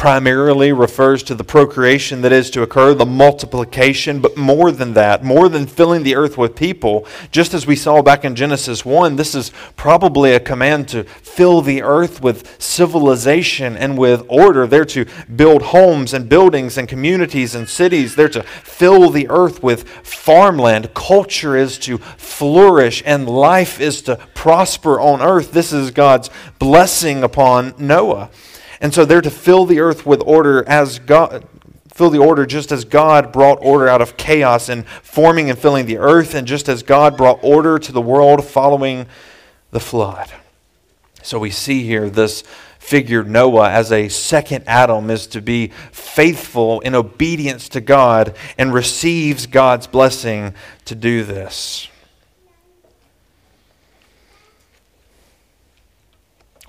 primarily 0.00 0.72
refers 0.72 1.22
to 1.22 1.34
the 1.34 1.44
procreation 1.44 2.22
that 2.22 2.32
is 2.32 2.48
to 2.48 2.62
occur, 2.62 2.94
the 2.94 3.04
multiplication, 3.04 4.18
but 4.18 4.34
more 4.34 4.72
than 4.72 4.94
that, 4.94 5.22
more 5.22 5.46
than 5.46 5.66
filling 5.66 6.02
the 6.04 6.16
earth 6.16 6.38
with 6.38 6.56
people, 6.56 7.06
just 7.30 7.52
as 7.52 7.66
we 7.66 7.76
saw 7.76 8.00
back 8.00 8.24
in 8.24 8.34
Genesis 8.34 8.82
1, 8.82 9.16
this 9.16 9.34
is 9.34 9.52
probably 9.76 10.32
a 10.32 10.40
command 10.40 10.88
to 10.88 11.04
fill 11.04 11.60
the 11.60 11.82
earth 11.82 12.22
with 12.22 12.58
civilization 12.58 13.76
and 13.76 13.98
with 13.98 14.24
order. 14.26 14.66
They're 14.66 14.86
to 14.86 15.04
build 15.36 15.60
homes 15.60 16.14
and 16.14 16.30
buildings 16.30 16.78
and 16.78 16.88
communities 16.88 17.54
and 17.54 17.68
cities. 17.68 18.16
They're 18.16 18.30
to 18.30 18.42
fill 18.42 19.10
the 19.10 19.28
earth 19.28 19.62
with 19.62 19.86
farmland. 19.86 20.94
Culture 20.94 21.58
is 21.58 21.76
to 21.80 21.98
flourish 21.98 23.02
and 23.04 23.28
life 23.28 23.78
is 23.78 24.00
to 24.02 24.16
prosper 24.32 24.98
on 24.98 25.20
earth. 25.20 25.52
This 25.52 25.74
is 25.74 25.90
God's 25.90 26.30
blessing 26.58 27.22
upon 27.22 27.74
Noah. 27.76 28.30
And 28.80 28.94
so 28.94 29.04
they're 29.04 29.20
to 29.20 29.30
fill 29.30 29.66
the 29.66 29.80
earth 29.80 30.06
with 30.06 30.22
order 30.24 30.66
as 30.68 30.98
God 30.98 31.46
fill 31.92 32.08
the 32.08 32.18
order 32.18 32.46
just 32.46 32.72
as 32.72 32.86
God 32.86 33.30
brought 33.30 33.58
order 33.60 33.86
out 33.86 34.00
of 34.00 34.16
chaos 34.16 34.70
and 34.70 34.86
forming 35.02 35.50
and 35.50 35.58
filling 35.58 35.84
the 35.84 35.98
earth 35.98 36.34
and 36.34 36.46
just 36.46 36.66
as 36.66 36.82
God 36.82 37.14
brought 37.14 37.38
order 37.42 37.78
to 37.78 37.92
the 37.92 38.00
world 38.00 38.42
following 38.42 39.06
the 39.70 39.80
flood. 39.80 40.32
So 41.22 41.38
we 41.38 41.50
see 41.50 41.82
here 41.82 42.08
this 42.08 42.42
figure 42.78 43.22
Noah 43.22 43.70
as 43.70 43.92
a 43.92 44.08
second 44.08 44.64
Adam 44.66 45.10
is 45.10 45.26
to 45.28 45.42
be 45.42 45.68
faithful 45.92 46.80
in 46.80 46.94
obedience 46.94 47.68
to 47.70 47.82
God 47.82 48.34
and 48.56 48.72
receives 48.72 49.46
God's 49.46 49.86
blessing 49.86 50.54
to 50.86 50.94
do 50.94 51.22
this. 51.22 51.88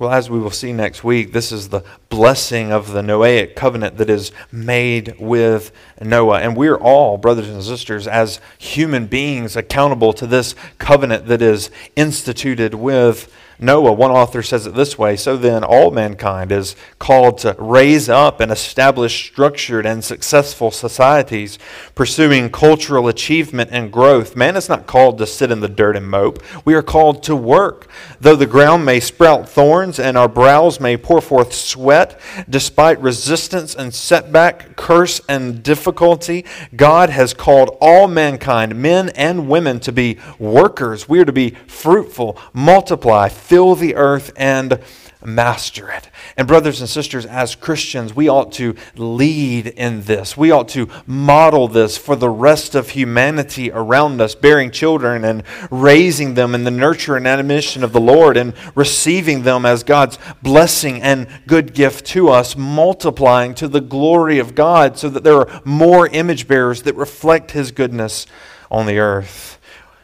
Well, 0.01 0.09
as 0.09 0.31
we 0.31 0.39
will 0.39 0.49
see 0.49 0.73
next 0.73 1.03
week, 1.03 1.31
this 1.31 1.51
is 1.51 1.69
the 1.69 1.83
blessing 2.09 2.71
of 2.71 2.91
the 2.91 3.03
Noahic 3.03 3.53
covenant 3.53 3.97
that 3.97 4.09
is 4.09 4.31
made 4.51 5.13
with 5.19 5.71
Noah. 6.01 6.39
And 6.39 6.57
we're 6.57 6.77
all, 6.77 7.19
brothers 7.19 7.47
and 7.47 7.63
sisters, 7.63 8.07
as 8.07 8.41
human 8.57 9.05
beings, 9.05 9.55
accountable 9.55 10.11
to 10.13 10.25
this 10.25 10.55
covenant 10.79 11.27
that 11.27 11.43
is 11.43 11.69
instituted 11.95 12.73
with 12.73 13.31
Noah, 13.63 13.93
one 13.93 14.09
author 14.09 14.41
says 14.41 14.65
it 14.65 14.73
this 14.73 14.97
way 14.97 15.15
So 15.15 15.37
then, 15.37 15.63
all 15.63 15.91
mankind 15.91 16.51
is 16.51 16.75
called 16.97 17.37
to 17.39 17.55
raise 17.59 18.09
up 18.09 18.39
and 18.39 18.51
establish 18.51 19.27
structured 19.27 19.85
and 19.85 20.03
successful 20.03 20.71
societies, 20.71 21.59
pursuing 21.93 22.49
cultural 22.49 23.07
achievement 23.07 23.69
and 23.71 23.91
growth. 23.91 24.35
Man 24.35 24.55
is 24.55 24.67
not 24.67 24.87
called 24.87 25.19
to 25.19 25.27
sit 25.27 25.51
in 25.51 25.59
the 25.59 25.69
dirt 25.69 25.95
and 25.95 26.09
mope. 26.09 26.41
We 26.65 26.73
are 26.73 26.81
called 26.81 27.21
to 27.23 27.35
work. 27.35 27.87
Though 28.19 28.35
the 28.35 28.47
ground 28.47 28.83
may 28.83 28.99
sprout 28.99 29.47
thorns 29.47 29.99
and 29.99 30.17
our 30.17 30.27
brows 30.27 30.79
may 30.79 30.97
pour 30.97 31.21
forth 31.21 31.53
sweat, 31.53 32.19
despite 32.49 32.99
resistance 32.99 33.75
and 33.75 33.93
setback, 33.93 34.75
curse 34.75 35.21
and 35.29 35.61
difficulty, 35.61 36.45
God 36.75 37.11
has 37.11 37.35
called 37.35 37.77
all 37.79 38.07
mankind, 38.07 38.75
men 38.75 39.09
and 39.09 39.47
women, 39.47 39.79
to 39.81 39.91
be 39.91 40.17
workers. 40.39 41.07
We 41.07 41.19
are 41.19 41.25
to 41.25 41.31
be 41.31 41.51
fruitful, 41.67 42.39
multiply, 42.53 43.29
fill 43.51 43.75
the 43.75 43.95
earth 43.95 44.31
and 44.37 44.79
master 45.21 45.91
it. 45.91 46.09
And, 46.37 46.47
brothers 46.47 46.79
and 46.79 46.89
sisters, 46.89 47.25
as 47.25 47.53
Christians, 47.53 48.15
we 48.15 48.29
ought 48.29 48.53
to 48.53 48.77
lead 48.95 49.67
in 49.67 50.03
this. 50.03 50.37
We 50.37 50.51
ought 50.51 50.69
to 50.69 50.87
model 51.05 51.67
this 51.67 51.97
for 51.97 52.15
the 52.15 52.29
rest 52.29 52.75
of 52.75 52.91
humanity 52.91 53.69
around 53.69 54.21
us, 54.21 54.35
bearing 54.35 54.71
children 54.71 55.25
and 55.25 55.43
raising 55.69 56.35
them 56.35 56.55
in 56.55 56.63
the 56.63 56.71
nurture 56.71 57.17
and 57.17 57.27
admonition 57.27 57.83
of 57.83 57.91
the 57.91 57.99
Lord 57.99 58.37
and 58.37 58.53
receiving 58.73 59.43
them 59.43 59.65
as 59.65 59.83
God's 59.83 60.17
blessing 60.41 61.01
and 61.01 61.27
good 61.45 61.73
gift 61.73 62.05
to 62.05 62.29
us, 62.29 62.55
multiplying 62.55 63.53
to 63.55 63.67
the 63.67 63.81
glory 63.81 64.39
of 64.39 64.55
God 64.55 64.97
so 64.97 65.09
that 65.09 65.25
there 65.25 65.35
are 65.35 65.61
more 65.65 66.07
image 66.07 66.47
bearers 66.47 66.83
that 66.83 66.95
reflect 66.95 67.51
His 67.51 67.73
goodness 67.73 68.27
on 68.71 68.85
the 68.85 68.99
earth. 68.99 69.59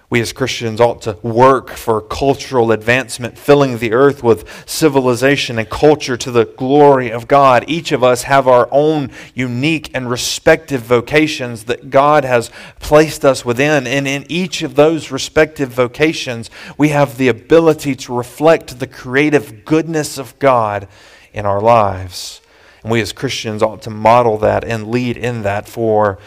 We 0.09 0.21
as 0.21 0.31
Christians 0.31 0.79
ought 0.79 1.01
to 1.01 1.17
work 1.21 1.71
for 1.71 1.99
cultural 1.99 2.71
advancement, 2.71 3.37
filling 3.37 3.79
the 3.79 3.91
earth 3.91 4.23
with 4.23 4.47
civilization 4.65 5.59
and 5.59 5.69
culture 5.69 6.15
to 6.15 6.31
the 6.31 6.45
glory 6.45 7.11
of 7.11 7.27
God. 7.27 7.65
Each 7.67 7.91
of 7.91 8.05
us 8.05 8.23
have 8.23 8.47
our 8.47 8.69
own 8.71 9.11
unique 9.33 9.91
and 9.93 10.09
respective 10.09 10.81
vocations 10.81 11.65
that 11.65 11.89
God 11.89 12.23
has 12.23 12.51
placed 12.79 13.25
us 13.25 13.43
within. 13.43 13.85
And 13.85 14.07
in 14.07 14.25
each 14.29 14.61
of 14.61 14.75
those 14.75 15.11
respective 15.11 15.69
vocations, 15.69 16.49
we 16.77 16.89
have 16.89 17.17
the 17.17 17.27
ability 17.27 17.93
to 17.95 18.15
reflect 18.15 18.79
the 18.79 18.87
creative 18.87 19.65
goodness 19.65 20.17
of 20.17 20.39
God 20.39 20.87
in 21.33 21.45
our 21.45 21.59
lives. 21.59 22.39
And 22.81 22.93
we 22.93 23.01
as 23.01 23.11
Christians 23.11 23.61
ought 23.61 23.81
to 23.81 23.89
model 23.89 24.37
that 24.37 24.63
and 24.63 24.87
lead 24.87 25.17
in 25.17 25.41
that 25.41 25.67
for 25.67 26.17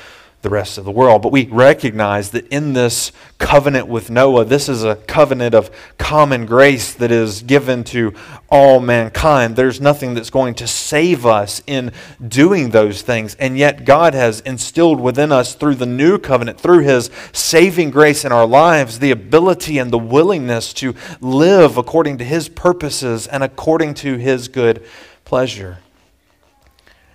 the 0.42 0.48
rest 0.48 0.78
of 0.78 0.86
the 0.86 0.90
world. 0.90 1.20
But 1.20 1.32
we 1.32 1.46
recognize 1.46 2.30
that 2.30 2.48
in 2.48 2.72
this 2.72 3.12
covenant 3.36 3.88
with 3.88 4.10
Noah, 4.10 4.44
this 4.46 4.68
is 4.70 4.84
a 4.84 4.96
covenant 4.96 5.54
of 5.54 5.70
common 5.98 6.46
grace 6.46 6.94
that 6.94 7.10
is 7.10 7.42
given 7.42 7.84
to 7.84 8.14
all 8.48 8.80
mankind. 8.80 9.56
There's 9.56 9.80
nothing 9.80 10.14
that's 10.14 10.30
going 10.30 10.54
to 10.54 10.66
save 10.66 11.26
us 11.26 11.62
in 11.66 11.92
doing 12.26 12.70
those 12.70 13.02
things. 13.02 13.34
And 13.34 13.58
yet, 13.58 13.84
God 13.84 14.14
has 14.14 14.40
instilled 14.40 15.00
within 15.00 15.30
us 15.30 15.54
through 15.54 15.74
the 15.74 15.86
new 15.86 16.18
covenant, 16.18 16.58
through 16.58 16.80
His 16.80 17.10
saving 17.32 17.90
grace 17.90 18.24
in 18.24 18.32
our 18.32 18.46
lives, 18.46 18.98
the 18.98 19.10
ability 19.10 19.76
and 19.76 19.90
the 19.90 19.98
willingness 19.98 20.72
to 20.74 20.94
live 21.20 21.76
according 21.76 22.16
to 22.18 22.24
His 22.24 22.48
purposes 22.48 23.26
and 23.26 23.42
according 23.42 23.92
to 23.94 24.16
His 24.16 24.48
good 24.48 24.86
pleasure. 25.26 25.78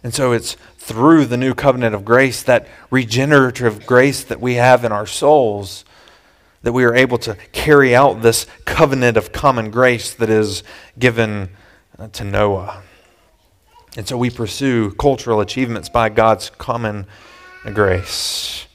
And 0.03 0.13
so 0.13 0.33
it's 0.33 0.55
through 0.85 1.25
the 1.25 1.35
new 1.35 1.55
covenant 1.55 1.95
of 1.95 2.05
grace, 2.05 2.43
that 2.43 2.67
regenerative 2.91 3.87
grace 3.87 4.23
that 4.23 4.39
we 4.39 4.53
have 4.53 4.85
in 4.85 4.91
our 4.91 5.07
souls, 5.07 5.83
that 6.61 6.73
we 6.73 6.83
are 6.83 6.93
able 6.93 7.17
to 7.17 7.35
carry 7.51 7.95
out 7.95 8.21
this 8.21 8.45
covenant 8.65 9.17
of 9.17 9.31
common 9.31 9.71
grace 9.71 10.13
that 10.13 10.29
is 10.29 10.61
given 10.99 11.49
uh, 11.97 12.07
to 12.09 12.23
Noah. 12.23 12.83
And 13.97 14.07
so 14.07 14.15
we 14.15 14.29
pursue 14.29 14.91
cultural 14.91 15.41
achievements 15.41 15.89
by 15.89 16.09
God's 16.09 16.51
common 16.51 17.07
grace. 17.73 18.67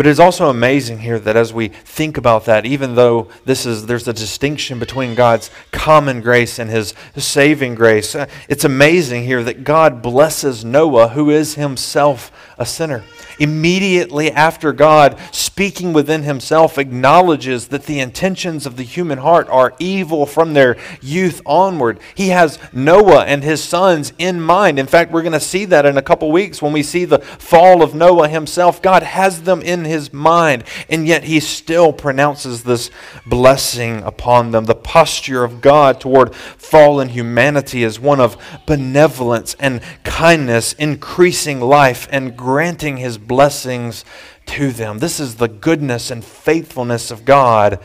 But 0.00 0.06
it 0.06 0.12
is 0.12 0.20
also 0.20 0.48
amazing 0.48 1.00
here 1.00 1.18
that 1.18 1.36
as 1.36 1.52
we 1.52 1.68
think 1.68 2.16
about 2.16 2.46
that, 2.46 2.64
even 2.64 2.94
though 2.94 3.28
this 3.44 3.66
is 3.66 3.84
there's 3.84 4.08
a 4.08 4.14
distinction 4.14 4.78
between 4.78 5.14
God's 5.14 5.50
common 5.72 6.22
grace 6.22 6.58
and 6.58 6.70
his 6.70 6.94
saving 7.18 7.74
grace, 7.74 8.14
uh, 8.14 8.24
it's 8.48 8.64
amazing 8.64 9.24
here 9.24 9.44
that 9.44 9.62
God 9.62 10.00
blesses 10.00 10.64
Noah, 10.64 11.08
who 11.08 11.28
is 11.28 11.56
himself 11.56 12.32
a 12.60 12.66
sinner 12.66 13.02
immediately 13.40 14.30
after 14.30 14.72
God, 14.72 15.18
speaking 15.32 15.92
within 15.92 16.22
himself, 16.22 16.78
acknowledges 16.78 17.68
that 17.68 17.86
the 17.86 17.98
intentions 17.98 18.66
of 18.66 18.76
the 18.76 18.82
human 18.84 19.18
heart 19.18 19.48
are 19.48 19.74
evil 19.78 20.26
from 20.26 20.52
their 20.52 20.76
youth 21.00 21.40
onward. 21.46 21.98
He 22.14 22.28
has 22.28 22.58
Noah 22.72 23.24
and 23.24 23.42
his 23.42 23.64
sons 23.64 24.12
in 24.18 24.40
mind. 24.40 24.78
In 24.78 24.86
fact, 24.86 25.10
we're 25.10 25.22
going 25.22 25.32
to 25.32 25.40
see 25.40 25.64
that 25.64 25.86
in 25.86 25.96
a 25.96 26.02
couple 26.02 26.30
weeks 26.30 26.60
when 26.60 26.72
we 26.72 26.82
see 26.82 27.06
the 27.06 27.18
fall 27.18 27.82
of 27.82 27.94
Noah 27.94 28.28
himself. 28.28 28.82
God 28.82 29.02
has 29.02 29.42
them 29.42 29.62
in 29.62 29.86
his 29.86 30.12
mind, 30.12 30.64
and 30.90 31.06
yet 31.06 31.24
he 31.24 31.40
still 31.40 31.92
pronounces 31.92 32.62
this 32.62 32.90
blessing 33.24 34.02
upon 34.02 34.50
them. 34.50 34.66
The 34.66 34.74
posture 34.74 35.44
of 35.44 35.62
God 35.62 35.98
toward 35.98 36.34
fallen 36.34 37.08
humanity 37.08 37.82
is 37.82 37.98
one 37.98 38.20
of 38.20 38.36
benevolence 38.66 39.56
and 39.58 39.80
kindness, 40.04 40.74
increasing 40.74 41.60
life 41.60 42.06
and 42.12 42.36
granting 42.50 42.96
his 42.96 43.16
blessings 43.16 44.04
to 44.44 44.72
them. 44.72 44.98
This 44.98 45.20
is 45.20 45.36
the 45.36 45.46
goodness 45.46 46.10
and 46.10 46.24
faithfulness 46.24 47.12
of 47.12 47.24
God 47.24 47.78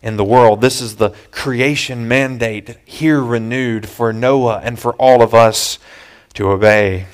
in 0.00 0.16
the 0.16 0.24
world. 0.24 0.62
This 0.62 0.80
is 0.80 0.96
the 0.96 1.10
creation 1.30 2.08
mandate 2.08 2.78
here 2.86 3.20
renewed 3.20 3.86
for 3.86 4.14
Noah 4.14 4.62
and 4.64 4.78
for 4.78 4.94
all 4.94 5.20
of 5.20 5.34
us 5.34 5.78
to 6.32 6.48
obey. 6.48 7.04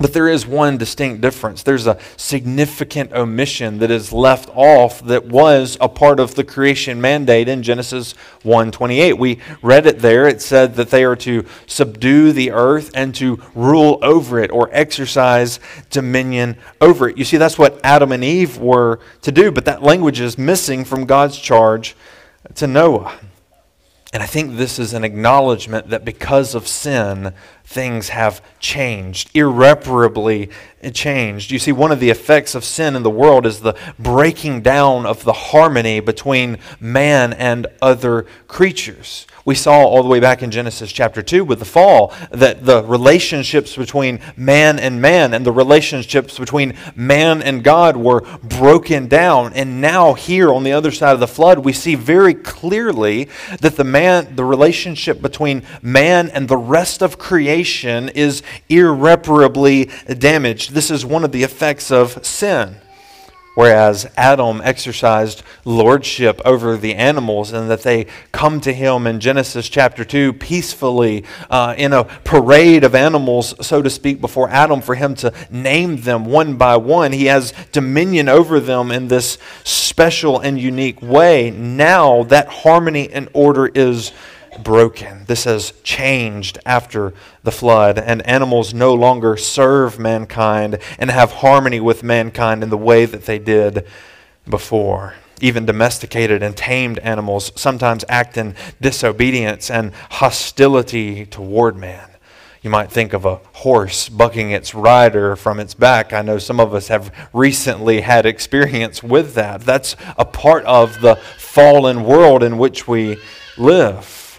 But 0.00 0.14
there 0.14 0.28
is 0.28 0.46
one 0.46 0.78
distinct 0.78 1.20
difference. 1.20 1.62
There's 1.62 1.86
a 1.86 1.98
significant 2.16 3.12
omission 3.12 3.80
that 3.80 3.90
is 3.90 4.14
left 4.14 4.48
off 4.54 5.04
that 5.04 5.26
was 5.26 5.76
a 5.78 5.90
part 5.90 6.18
of 6.18 6.34
the 6.34 6.42
creation 6.42 7.02
mandate 7.02 7.48
in 7.48 7.62
Genesis 7.62 8.14
1:28. 8.42 9.18
We 9.18 9.40
read 9.60 9.86
it 9.86 9.98
there. 9.98 10.26
It 10.26 10.40
said 10.40 10.76
that 10.76 10.88
they 10.88 11.04
are 11.04 11.16
to 11.16 11.44
subdue 11.66 12.32
the 12.32 12.50
earth 12.50 12.90
and 12.94 13.14
to 13.16 13.42
rule 13.54 13.98
over 14.00 14.38
it 14.38 14.50
or 14.50 14.70
exercise 14.72 15.60
dominion 15.90 16.56
over 16.80 17.10
it. 17.10 17.18
You 17.18 17.24
see 17.24 17.36
that's 17.36 17.58
what 17.58 17.78
Adam 17.84 18.10
and 18.10 18.24
Eve 18.24 18.56
were 18.56 19.00
to 19.20 19.30
do, 19.30 19.52
but 19.52 19.66
that 19.66 19.82
language 19.82 20.18
is 20.18 20.38
missing 20.38 20.82
from 20.82 21.04
God's 21.04 21.38
charge 21.38 21.94
to 22.54 22.66
Noah. 22.66 23.12
And 24.12 24.22
I 24.22 24.26
think 24.26 24.56
this 24.56 24.78
is 24.78 24.92
an 24.92 25.04
acknowledgement 25.04 25.90
that 25.90 26.04
because 26.04 26.54
of 26.54 26.66
sin, 26.66 27.32
things 27.70 28.08
have 28.08 28.42
changed, 28.58 29.30
irreparably 29.32 30.50
changed. 30.92 31.52
You 31.52 31.60
see, 31.60 31.70
one 31.70 31.92
of 31.92 32.00
the 32.00 32.10
effects 32.10 32.56
of 32.56 32.64
sin 32.64 32.96
in 32.96 33.04
the 33.04 33.10
world 33.10 33.46
is 33.46 33.60
the 33.60 33.76
breaking 33.96 34.62
down 34.62 35.06
of 35.06 35.22
the 35.22 35.32
harmony 35.32 36.00
between 36.00 36.58
man 36.80 37.32
and 37.32 37.68
other 37.80 38.26
creatures. 38.48 39.24
We 39.44 39.54
saw 39.54 39.84
all 39.84 40.02
the 40.02 40.08
way 40.08 40.20
back 40.20 40.42
in 40.42 40.50
Genesis 40.50 40.90
chapter 40.90 41.22
2 41.22 41.44
with 41.44 41.60
the 41.60 41.64
fall 41.64 42.12
that 42.30 42.66
the 42.66 42.82
relationships 42.82 43.76
between 43.76 44.20
man 44.36 44.78
and 44.78 45.00
man 45.00 45.32
and 45.32 45.46
the 45.46 45.52
relationships 45.52 46.38
between 46.38 46.76
man 46.94 47.40
and 47.40 47.62
God 47.62 47.96
were 47.96 48.20
broken 48.42 49.06
down. 49.06 49.52
And 49.54 49.80
now 49.80 50.14
here 50.14 50.52
on 50.52 50.64
the 50.64 50.72
other 50.72 50.90
side 50.90 51.14
of 51.14 51.20
the 51.20 51.28
flood, 51.28 51.60
we 51.60 51.72
see 51.72 51.94
very 51.94 52.34
clearly 52.34 53.28
that 53.60 53.76
the 53.76 53.84
man 53.84 54.36
the 54.36 54.44
relationship 54.44 55.22
between 55.22 55.62
man 55.82 56.28
and 56.30 56.48
the 56.48 56.56
rest 56.56 57.02
of 57.02 57.18
creation 57.18 57.59
is 57.64 58.42
irreparably 58.68 59.90
damaged. 60.06 60.72
This 60.72 60.90
is 60.90 61.04
one 61.04 61.24
of 61.24 61.32
the 61.32 61.42
effects 61.42 61.90
of 61.90 62.24
sin. 62.24 62.76
Whereas 63.56 64.08
Adam 64.16 64.60
exercised 64.62 65.42
lordship 65.64 66.40
over 66.44 66.76
the 66.76 66.94
animals, 66.94 67.52
and 67.52 67.68
that 67.68 67.82
they 67.82 68.06
come 68.30 68.60
to 68.60 68.72
him 68.72 69.08
in 69.08 69.18
Genesis 69.18 69.68
chapter 69.68 70.04
2 70.04 70.34
peacefully 70.34 71.24
uh, 71.50 71.74
in 71.76 71.92
a 71.92 72.04
parade 72.04 72.84
of 72.84 72.94
animals, 72.94 73.54
so 73.66 73.82
to 73.82 73.90
speak, 73.90 74.20
before 74.20 74.48
Adam 74.48 74.80
for 74.80 74.94
him 74.94 75.16
to 75.16 75.32
name 75.50 75.96
them 76.02 76.24
one 76.24 76.56
by 76.56 76.76
one. 76.76 77.12
He 77.12 77.26
has 77.26 77.52
dominion 77.72 78.28
over 78.28 78.60
them 78.60 78.92
in 78.92 79.08
this 79.08 79.36
special 79.64 80.38
and 80.38 80.58
unique 80.58 81.02
way. 81.02 81.50
Now 81.50 82.22
that 82.24 82.48
harmony 82.48 83.10
and 83.10 83.28
order 83.34 83.66
is 83.66 84.12
broken. 84.62 85.24
This 85.26 85.44
has 85.44 85.72
changed 85.82 86.58
after 86.64 87.14
the 87.42 87.52
flood, 87.52 87.98
and 87.98 88.26
animals 88.26 88.74
no 88.74 88.94
longer 88.94 89.36
serve 89.36 89.98
mankind 89.98 90.78
and 90.98 91.10
have 91.10 91.32
harmony 91.32 91.80
with 91.80 92.02
mankind 92.02 92.62
in 92.62 92.70
the 92.70 92.76
way 92.76 93.04
that 93.04 93.26
they 93.26 93.38
did 93.38 93.86
before. 94.48 95.14
Even 95.40 95.64
domesticated 95.64 96.42
and 96.42 96.56
tamed 96.56 96.98
animals 96.98 97.52
sometimes 97.54 98.04
act 98.08 98.36
in 98.36 98.54
disobedience 98.80 99.70
and 99.70 99.92
hostility 100.10 101.24
toward 101.26 101.76
man. 101.76 102.10
You 102.62 102.68
might 102.68 102.90
think 102.90 103.14
of 103.14 103.24
a 103.24 103.40
horse 103.54 104.10
bucking 104.10 104.50
its 104.50 104.74
rider 104.74 105.34
from 105.34 105.58
its 105.60 105.72
back. 105.72 106.12
I 106.12 106.20
know 106.20 106.36
some 106.36 106.60
of 106.60 106.74
us 106.74 106.88
have 106.88 107.10
recently 107.32 108.02
had 108.02 108.26
experience 108.26 109.02
with 109.02 109.32
that. 109.34 109.62
That's 109.62 109.96
a 110.18 110.26
part 110.26 110.66
of 110.66 111.00
the 111.00 111.16
fallen 111.38 112.04
world 112.04 112.42
in 112.42 112.58
which 112.58 112.86
we 112.86 113.16
live. 113.56 114.29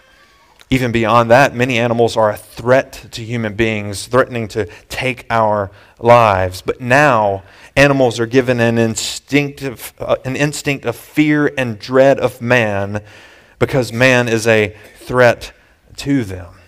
Even 0.74 0.94
beyond 0.94 1.30
that, 1.30 1.54
many 1.54 1.78
animals 1.78 2.16
are 2.16 2.30
a 2.30 2.38
threat 2.38 2.94
to 3.12 3.22
human 3.22 3.56
beings, 3.56 4.08
threatening 4.08 4.48
to 4.48 4.70
take 4.88 5.26
our 5.30 5.70
lives. 6.00 6.62
But 6.62 6.80
now, 6.80 7.44
animals 7.76 8.22
are 8.22 8.26
given 8.26 8.62
an 8.62 8.78
instinctive, 8.78 9.94
uh, 10.00 10.16
an 10.24 10.38
instinct 10.38 10.86
of 10.86 10.96
fear 10.96 11.52
and 11.58 11.78
dread 11.78 12.22
of 12.22 12.42
man 12.42 13.04
because 13.60 13.92
man 13.92 14.30
is 14.30 14.48
a 14.48 14.74
threat 14.96 15.52
to 15.98 16.24
them. 16.24 16.61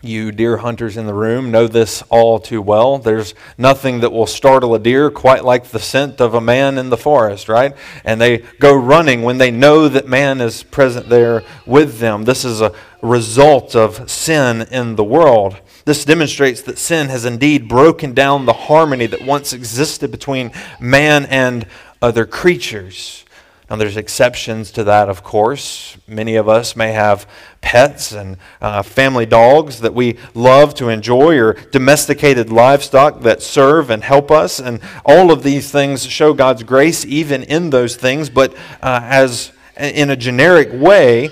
You 0.00 0.30
deer 0.30 0.58
hunters 0.58 0.96
in 0.96 1.06
the 1.06 1.14
room 1.14 1.50
know 1.50 1.66
this 1.66 2.04
all 2.08 2.38
too 2.38 2.62
well. 2.62 2.98
There's 2.98 3.34
nothing 3.56 3.98
that 4.00 4.12
will 4.12 4.28
startle 4.28 4.76
a 4.76 4.78
deer 4.78 5.10
quite 5.10 5.44
like 5.44 5.64
the 5.64 5.80
scent 5.80 6.20
of 6.20 6.34
a 6.34 6.40
man 6.40 6.78
in 6.78 6.88
the 6.88 6.96
forest, 6.96 7.48
right? 7.48 7.74
And 8.04 8.20
they 8.20 8.38
go 8.60 8.76
running 8.76 9.22
when 9.22 9.38
they 9.38 9.50
know 9.50 9.88
that 9.88 10.06
man 10.06 10.40
is 10.40 10.62
present 10.62 11.08
there 11.08 11.42
with 11.66 11.98
them. 11.98 12.24
This 12.24 12.44
is 12.44 12.60
a 12.60 12.72
result 13.02 13.74
of 13.74 14.08
sin 14.08 14.62
in 14.70 14.94
the 14.94 15.02
world. 15.02 15.56
This 15.84 16.04
demonstrates 16.04 16.62
that 16.62 16.78
sin 16.78 17.08
has 17.08 17.24
indeed 17.24 17.68
broken 17.68 18.14
down 18.14 18.46
the 18.46 18.52
harmony 18.52 19.06
that 19.06 19.22
once 19.22 19.52
existed 19.52 20.12
between 20.12 20.52
man 20.78 21.26
and 21.26 21.66
other 22.00 22.24
creatures. 22.24 23.24
Now, 23.70 23.76
there's 23.76 23.98
exceptions 23.98 24.70
to 24.72 24.84
that, 24.84 25.10
of 25.10 25.22
course. 25.22 25.98
Many 26.06 26.36
of 26.36 26.48
us 26.48 26.74
may 26.74 26.92
have 26.92 27.28
pets 27.60 28.12
and 28.12 28.38
uh, 28.62 28.82
family 28.82 29.26
dogs 29.26 29.80
that 29.80 29.92
we 29.92 30.16
love 30.32 30.74
to 30.76 30.88
enjoy, 30.88 31.38
or 31.38 31.52
domesticated 31.52 32.50
livestock 32.50 33.20
that 33.20 33.42
serve 33.42 33.90
and 33.90 34.02
help 34.02 34.30
us. 34.30 34.58
And 34.58 34.80
all 35.04 35.30
of 35.30 35.42
these 35.42 35.70
things 35.70 36.06
show 36.06 36.32
God's 36.32 36.62
grace 36.62 37.04
even 37.04 37.42
in 37.42 37.68
those 37.68 37.94
things. 37.94 38.30
But 38.30 38.54
uh, 38.82 39.00
as 39.02 39.52
in 39.76 40.08
a 40.08 40.16
generic 40.16 40.70
way, 40.72 41.28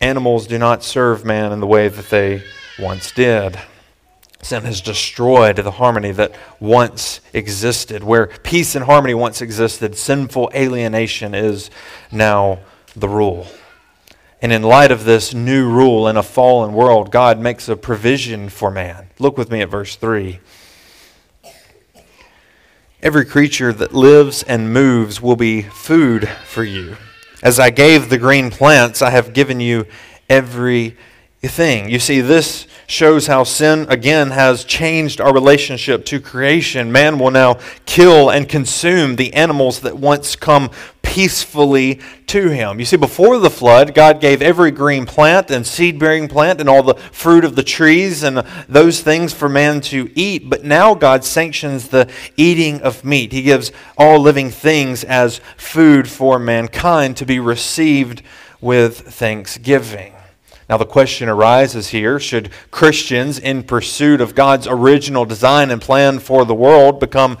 animals 0.00 0.48
do 0.48 0.58
not 0.58 0.82
serve 0.82 1.24
man 1.24 1.52
in 1.52 1.60
the 1.60 1.66
way 1.66 1.86
that 1.86 2.10
they 2.10 2.42
once 2.80 3.12
did. 3.12 3.56
Sin 4.42 4.64
has 4.64 4.80
destroyed 4.80 5.56
the 5.56 5.70
harmony 5.72 6.12
that 6.12 6.32
once 6.60 7.20
existed. 7.32 8.04
Where 8.04 8.26
peace 8.26 8.74
and 8.74 8.84
harmony 8.84 9.14
once 9.14 9.42
existed, 9.42 9.96
sinful 9.96 10.50
alienation 10.54 11.34
is 11.34 11.70
now 12.12 12.60
the 12.94 13.08
rule. 13.08 13.48
And 14.40 14.52
in 14.52 14.62
light 14.62 14.92
of 14.92 15.04
this 15.04 15.34
new 15.34 15.68
rule 15.68 16.06
in 16.06 16.16
a 16.16 16.22
fallen 16.22 16.72
world, 16.72 17.10
God 17.10 17.40
makes 17.40 17.68
a 17.68 17.76
provision 17.76 18.48
for 18.48 18.70
man. 18.70 19.08
Look 19.18 19.36
with 19.36 19.50
me 19.50 19.62
at 19.62 19.68
verse 19.68 19.96
3. 19.96 20.38
Every 23.02 23.24
creature 23.24 23.72
that 23.72 23.94
lives 23.94 24.44
and 24.44 24.72
moves 24.72 25.20
will 25.20 25.36
be 25.36 25.62
food 25.62 26.28
for 26.28 26.62
you. 26.62 26.96
As 27.42 27.58
I 27.58 27.70
gave 27.70 28.08
the 28.10 28.18
green 28.18 28.50
plants, 28.50 29.02
I 29.02 29.10
have 29.10 29.32
given 29.32 29.60
you 29.60 29.86
every 30.28 30.96
thing. 31.46 31.88
You 31.88 32.00
see, 32.00 32.20
this 32.20 32.66
shows 32.88 33.26
how 33.26 33.44
sin 33.44 33.86
again 33.88 34.30
has 34.30 34.64
changed 34.64 35.20
our 35.20 35.32
relationship 35.32 36.04
to 36.06 36.20
creation. 36.20 36.90
Man 36.90 37.18
will 37.18 37.30
now 37.30 37.58
kill 37.86 38.30
and 38.30 38.48
consume 38.48 39.16
the 39.16 39.32
animals 39.34 39.80
that 39.80 39.96
once 39.96 40.34
come 40.34 40.70
peacefully 41.02 42.00
to 42.26 42.48
him. 42.48 42.80
You 42.80 42.84
see, 42.84 42.96
before 42.96 43.38
the 43.38 43.50
flood, 43.50 43.94
God 43.94 44.20
gave 44.20 44.42
every 44.42 44.70
green 44.70 45.06
plant 45.06 45.50
and 45.50 45.66
seed 45.66 45.98
bearing 45.98 46.28
plant 46.28 46.60
and 46.60 46.68
all 46.68 46.82
the 46.82 46.94
fruit 46.94 47.44
of 47.44 47.56
the 47.56 47.62
trees 47.62 48.22
and 48.22 48.38
those 48.68 49.00
things 49.00 49.32
for 49.32 49.48
man 49.48 49.80
to 49.82 50.10
eat. 50.14 50.50
But 50.50 50.64
now 50.64 50.94
God 50.94 51.24
sanctions 51.24 51.88
the 51.88 52.10
eating 52.36 52.82
of 52.82 53.04
meat. 53.04 53.32
He 53.32 53.42
gives 53.42 53.70
all 53.96 54.18
living 54.18 54.50
things 54.50 55.04
as 55.04 55.40
food 55.56 56.08
for 56.08 56.38
mankind 56.38 57.16
to 57.18 57.26
be 57.26 57.38
received 57.38 58.22
with 58.60 58.98
thanksgiving. 58.98 60.14
Now, 60.68 60.76
the 60.76 60.84
question 60.84 61.28
arises 61.30 61.88
here 61.88 62.20
should 62.20 62.50
Christians, 62.70 63.38
in 63.38 63.62
pursuit 63.62 64.20
of 64.20 64.34
God's 64.34 64.66
original 64.66 65.24
design 65.24 65.70
and 65.70 65.80
plan 65.80 66.18
for 66.18 66.44
the 66.44 66.54
world, 66.54 67.00
become 67.00 67.38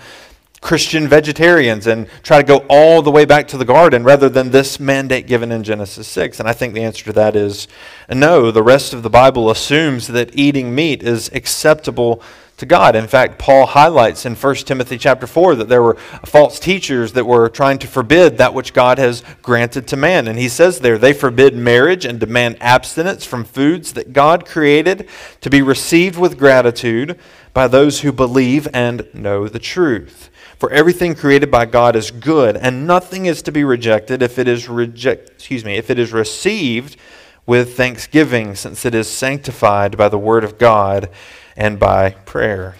Christian 0.60 1.06
vegetarians 1.06 1.86
and 1.86 2.08
try 2.22 2.42
to 2.42 2.46
go 2.46 2.64
all 2.68 3.02
the 3.02 3.10
way 3.10 3.24
back 3.24 3.48
to 3.48 3.56
the 3.56 3.64
garden 3.64 4.04
rather 4.04 4.28
than 4.28 4.50
this 4.50 4.80
mandate 4.80 5.26
given 5.26 5.52
in 5.52 5.62
Genesis 5.62 6.08
6? 6.08 6.40
And 6.40 6.48
I 6.48 6.52
think 6.52 6.74
the 6.74 6.82
answer 6.82 7.04
to 7.04 7.12
that 7.12 7.36
is 7.36 7.68
no. 8.08 8.50
The 8.50 8.62
rest 8.62 8.92
of 8.92 9.02
the 9.02 9.10
Bible 9.10 9.50
assumes 9.50 10.08
that 10.08 10.36
eating 10.36 10.74
meat 10.74 11.02
is 11.02 11.30
acceptable 11.32 12.22
to 12.58 12.66
God. 12.66 12.96
In 12.96 13.06
fact, 13.06 13.38
Paul 13.38 13.66
highlights 13.66 14.26
in 14.26 14.34
1 14.34 14.54
Timothy 14.56 14.98
chapter 14.98 15.28
4 15.28 15.54
that 15.54 15.68
there 15.68 15.82
were 15.82 15.94
false 16.24 16.58
teachers 16.58 17.12
that 17.12 17.24
were 17.24 17.48
trying 17.48 17.78
to 17.78 17.86
forbid 17.86 18.36
that 18.36 18.52
which 18.52 18.74
God 18.74 18.98
has 18.98 19.22
granted 19.42 19.86
to 19.88 19.96
man. 19.96 20.26
And 20.26 20.38
he 20.38 20.48
says 20.48 20.80
there, 20.80 20.98
they 20.98 21.12
forbid 21.12 21.54
marriage 21.54 22.04
and 22.04 22.18
demand 22.18 22.56
abstinence 22.60 23.24
from 23.24 23.44
foods 23.44 23.92
that 23.92 24.12
God 24.12 24.44
created 24.44 25.08
to 25.40 25.50
be 25.50 25.62
received 25.62 26.18
with 26.18 26.36
gratitude 26.36 27.18
by 27.54 27.68
those 27.68 28.00
who 28.00 28.10
believe 28.10 28.66
and 28.74 29.08
know 29.14 29.46
the 29.46 29.60
truth. 29.60 30.28
For 30.58 30.70
everything 30.72 31.14
created 31.14 31.52
by 31.52 31.66
God 31.66 31.94
is 31.94 32.10
good, 32.10 32.56
and 32.56 32.84
nothing 32.84 33.26
is 33.26 33.42
to 33.42 33.52
be 33.52 33.62
rejected 33.62 34.22
if 34.22 34.40
it 34.40 34.48
is 34.48 34.68
reject, 34.68 35.30
excuse 35.30 35.64
me, 35.64 35.76
if 35.76 35.88
it 35.88 36.00
is 36.00 36.12
received 36.12 36.96
with 37.46 37.76
thanksgiving, 37.76 38.56
since 38.56 38.84
it 38.84 38.94
is 38.94 39.08
sanctified 39.08 39.96
by 39.96 40.08
the 40.08 40.18
word 40.18 40.42
of 40.42 40.58
God 40.58 41.10
and 41.56 41.78
by 41.78 42.10
prayer. 42.10 42.74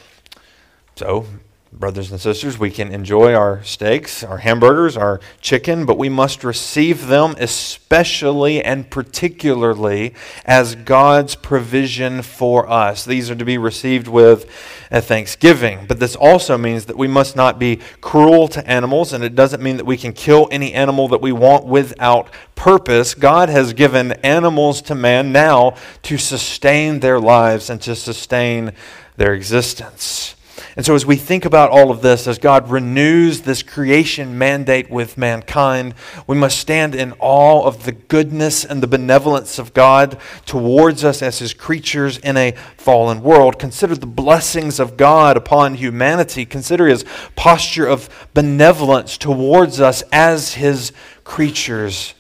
So, 0.97 1.27
Brothers 1.71 2.11
and 2.11 2.19
sisters, 2.19 2.59
we 2.59 2.71
can 2.71 2.91
enjoy 2.93 3.35
our 3.35 3.63
steaks, 3.63 4.25
our 4.25 4.39
hamburgers, 4.39 4.97
our 4.97 5.21
chicken, 5.43 5.85
but 5.85 5.99
we 5.99 6.09
must 6.09 6.43
receive 6.43 7.09
them 7.09 7.37
especially 7.39 8.65
and 8.65 8.91
particularly 8.91 10.15
as 10.47 10.75
God's 10.75 11.35
provision 11.35 12.23
for 12.23 12.67
us. 12.71 13.05
These 13.05 13.31
are 13.31 13.35
to 13.35 13.45
be 13.45 13.59
received 13.59 14.09
with 14.09 14.51
a 14.91 15.03
thanksgiving. 15.03 15.85
But 15.87 16.01
this 16.01 16.17
also 16.17 16.57
means 16.57 16.87
that 16.87 16.97
we 16.97 17.07
must 17.07 17.37
not 17.37 17.59
be 17.59 17.81
cruel 18.01 18.49
to 18.49 18.67
animals, 18.67 19.13
and 19.13 19.23
it 19.23 19.35
doesn't 19.35 19.63
mean 19.63 19.77
that 19.77 19.85
we 19.85 19.99
can 19.99 20.15
kill 20.15 20.49
any 20.51 20.73
animal 20.73 21.07
that 21.09 21.21
we 21.21 21.33
want 21.33 21.67
without 21.67 22.31
purpose. 22.55 23.13
God 23.13 23.51
has 23.51 23.75
given 23.75 24.13
animals 24.25 24.81
to 24.83 24.95
man 24.95 25.33
now 25.33 25.77
to 26.05 26.17
sustain 26.17 27.01
their 27.01 27.21
lives 27.21 27.69
and 27.69 27.81
to 27.83 27.95
sustain 27.95 28.73
their 29.19 29.35
existence. 29.35 30.35
And 30.79 30.87
so, 30.87 30.95
as 30.95 31.05
we 31.05 31.17
think 31.17 31.45
about 31.45 31.73
all 31.73 31.91
of 31.91 32.03
this, 32.03 32.29
as 32.29 32.39
God 32.39 32.71
renews 32.71 33.41
this 33.41 33.65
creation 33.65 34.39
mandate 34.39 34.89
with 34.89 35.19
mankind, 35.19 35.93
we 36.29 36.37
must 36.37 36.57
stand 36.57 36.95
in 36.95 37.15
awe 37.19 37.65
of 37.65 37.85
the 37.85 37.91
goodness 37.91 38.65
and 38.65 38.81
the 38.81 38.87
benevolence 38.87 39.59
of 39.59 39.75
God 39.75 40.21
towards 40.47 41.03
us 41.03 41.21
as 41.21 41.41
His 41.41 41.53
creatures 41.53 42.19
in 42.19 42.37
a 42.37 42.53
fallen 42.77 43.25
world. 43.25 43.59
Consider 43.59 43.97
the 43.97 44.07
blessings 44.07 44.79
of 44.79 44.97
God 44.97 45.37
upon 45.37 45.75
humanity. 45.75 46.47
Consider 46.47 46.87
His 46.87 47.05
posture 47.35 47.89
of 47.89 48.29
benevolence 48.33 49.19
towards 49.19 49.81
us 49.81 50.03
as 50.13 50.55
His 50.55 50.93
creatures, 51.25 52.15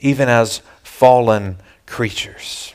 even 0.00 0.28
as 0.28 0.60
fallen 0.82 1.56
creatures. 1.86 2.74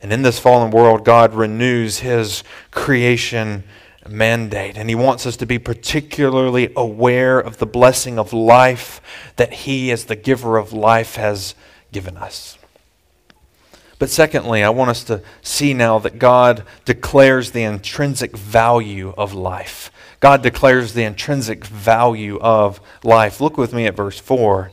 And 0.00 0.10
in 0.10 0.22
this 0.22 0.38
fallen 0.38 0.70
world, 0.70 1.04
God 1.04 1.34
renews 1.34 1.98
His 1.98 2.42
creation 2.70 3.64
mandate. 4.08 4.76
And 4.76 4.88
he 4.88 4.94
wants 4.94 5.26
us 5.26 5.36
to 5.38 5.46
be 5.46 5.58
particularly 5.58 6.72
aware 6.76 7.38
of 7.38 7.58
the 7.58 7.66
blessing 7.66 8.18
of 8.18 8.32
life 8.32 9.00
that 9.36 9.52
he, 9.52 9.90
as 9.90 10.04
the 10.04 10.16
giver 10.16 10.56
of 10.56 10.72
life, 10.72 11.16
has 11.16 11.54
given 11.92 12.16
us. 12.16 12.58
But 13.98 14.10
secondly, 14.10 14.62
I 14.62 14.70
want 14.70 14.90
us 14.90 15.04
to 15.04 15.22
see 15.40 15.72
now 15.72 15.98
that 16.00 16.18
God 16.18 16.64
declares 16.84 17.52
the 17.52 17.62
intrinsic 17.62 18.36
value 18.36 19.14
of 19.16 19.32
life. 19.32 19.90
God 20.20 20.42
declares 20.42 20.94
the 20.94 21.04
intrinsic 21.04 21.64
value 21.64 22.38
of 22.40 22.80
life. 23.02 23.40
Look 23.40 23.56
with 23.56 23.72
me 23.72 23.86
at 23.86 23.94
verse 23.94 24.18
4. 24.18 24.72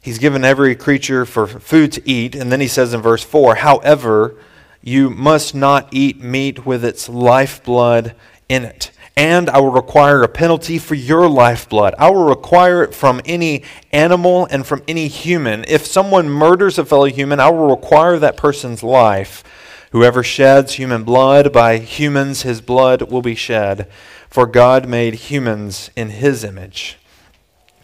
He's 0.00 0.18
given 0.18 0.44
every 0.44 0.76
creature 0.76 1.24
for 1.24 1.46
food 1.46 1.90
to 1.92 2.08
eat. 2.08 2.34
And 2.36 2.52
then 2.52 2.60
he 2.60 2.68
says 2.68 2.94
in 2.94 3.02
verse 3.02 3.24
4 3.24 3.56
However, 3.56 4.36
you 4.86 5.10
must 5.10 5.52
not 5.52 5.88
eat 5.90 6.20
meat 6.20 6.64
with 6.64 6.84
its 6.84 7.08
lifeblood 7.08 8.14
in 8.48 8.62
it. 8.62 8.92
And 9.16 9.50
I 9.50 9.58
will 9.58 9.72
require 9.72 10.22
a 10.22 10.28
penalty 10.28 10.78
for 10.78 10.94
your 10.94 11.28
lifeblood. 11.28 11.96
I 11.98 12.10
will 12.10 12.28
require 12.28 12.84
it 12.84 12.94
from 12.94 13.20
any 13.24 13.64
animal 13.90 14.46
and 14.48 14.64
from 14.64 14.84
any 14.86 15.08
human. 15.08 15.64
If 15.66 15.84
someone 15.84 16.30
murders 16.30 16.78
a 16.78 16.84
fellow 16.84 17.06
human, 17.06 17.40
I 17.40 17.50
will 17.50 17.68
require 17.68 18.20
that 18.20 18.36
person's 18.36 18.84
life. 18.84 19.42
Whoever 19.90 20.22
sheds 20.22 20.74
human 20.74 21.02
blood, 21.02 21.52
by 21.52 21.78
humans 21.78 22.42
his 22.42 22.60
blood 22.60 23.10
will 23.10 23.22
be 23.22 23.34
shed. 23.34 23.90
For 24.30 24.46
God 24.46 24.86
made 24.86 25.14
humans 25.14 25.90
in 25.96 26.10
his 26.10 26.44
image. 26.44 26.96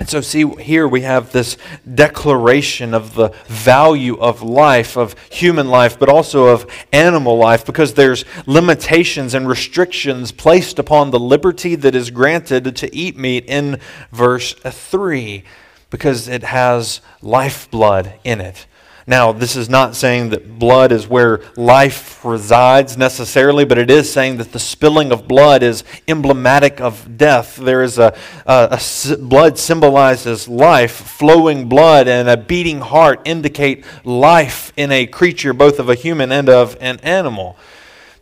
And 0.02 0.08
so, 0.08 0.20
see, 0.20 0.44
here 0.60 0.88
we 0.88 1.02
have 1.02 1.30
this 1.30 1.56
declaration 1.94 2.92
of 2.92 3.14
the 3.14 3.28
value 3.46 4.18
of 4.18 4.42
life, 4.42 4.96
of 4.96 5.14
human 5.30 5.68
life, 5.68 5.96
but 5.96 6.08
also 6.08 6.48
of 6.48 6.66
animal 6.92 7.38
life, 7.38 7.64
because 7.64 7.94
there's 7.94 8.24
limitations 8.44 9.32
and 9.32 9.46
restrictions 9.46 10.32
placed 10.32 10.80
upon 10.80 11.12
the 11.12 11.20
liberty 11.20 11.76
that 11.76 11.94
is 11.94 12.10
granted 12.10 12.74
to 12.74 12.92
eat 12.92 13.16
meat 13.16 13.44
in 13.46 13.78
verse 14.10 14.54
3, 14.54 15.44
because 15.88 16.26
it 16.26 16.42
has 16.42 17.00
lifeblood 17.20 18.14
in 18.24 18.40
it. 18.40 18.66
Now, 19.06 19.32
this 19.32 19.56
is 19.56 19.68
not 19.68 19.96
saying 19.96 20.30
that 20.30 20.58
blood 20.58 20.92
is 20.92 21.08
where 21.08 21.40
life 21.56 22.24
resides 22.24 22.96
necessarily, 22.96 23.64
but 23.64 23.78
it 23.78 23.90
is 23.90 24.12
saying 24.12 24.36
that 24.36 24.52
the 24.52 24.60
spilling 24.60 25.10
of 25.10 25.26
blood 25.26 25.62
is 25.62 25.82
emblematic 26.06 26.80
of 26.80 27.18
death. 27.18 27.56
There 27.56 27.82
is 27.82 27.98
a, 27.98 28.16
a, 28.46 28.78
a 28.80 29.16
blood 29.16 29.58
symbolizes 29.58 30.48
life, 30.48 30.92
flowing 30.92 31.68
blood 31.68 32.06
and 32.06 32.28
a 32.28 32.36
beating 32.36 32.80
heart 32.80 33.20
indicate 33.24 33.84
life 34.04 34.72
in 34.76 34.92
a 34.92 35.06
creature, 35.06 35.52
both 35.52 35.78
of 35.80 35.88
a 35.88 35.94
human 35.94 36.30
and 36.30 36.48
of 36.48 36.76
an 36.80 37.00
animal. 37.00 37.56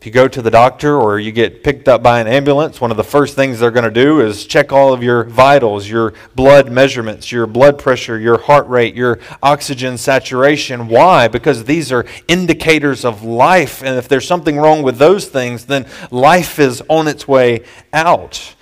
If 0.00 0.06
you 0.06 0.12
go 0.12 0.28
to 0.28 0.40
the 0.40 0.50
doctor 0.50 0.96
or 0.96 1.18
you 1.18 1.30
get 1.30 1.62
picked 1.62 1.86
up 1.86 2.02
by 2.02 2.22
an 2.22 2.26
ambulance, 2.26 2.80
one 2.80 2.90
of 2.90 2.96
the 2.96 3.04
first 3.04 3.36
things 3.36 3.58
they're 3.58 3.70
going 3.70 3.84
to 3.84 3.90
do 3.90 4.22
is 4.22 4.46
check 4.46 4.72
all 4.72 4.94
of 4.94 5.02
your 5.02 5.24
vitals, 5.24 5.90
your 5.90 6.14
blood 6.34 6.72
measurements, 6.72 7.30
your 7.30 7.46
blood 7.46 7.78
pressure, 7.78 8.18
your 8.18 8.38
heart 8.38 8.66
rate, 8.66 8.94
your 8.94 9.18
oxygen 9.42 9.98
saturation. 9.98 10.88
Why? 10.88 11.28
Because 11.28 11.64
these 11.64 11.92
are 11.92 12.06
indicators 12.28 13.04
of 13.04 13.22
life. 13.22 13.82
And 13.82 13.98
if 13.98 14.08
there's 14.08 14.26
something 14.26 14.56
wrong 14.56 14.82
with 14.82 14.96
those 14.96 15.28
things, 15.28 15.66
then 15.66 15.84
life 16.10 16.58
is 16.58 16.82
on 16.88 17.06
its 17.06 17.28
way 17.28 17.66
out. 17.92 18.54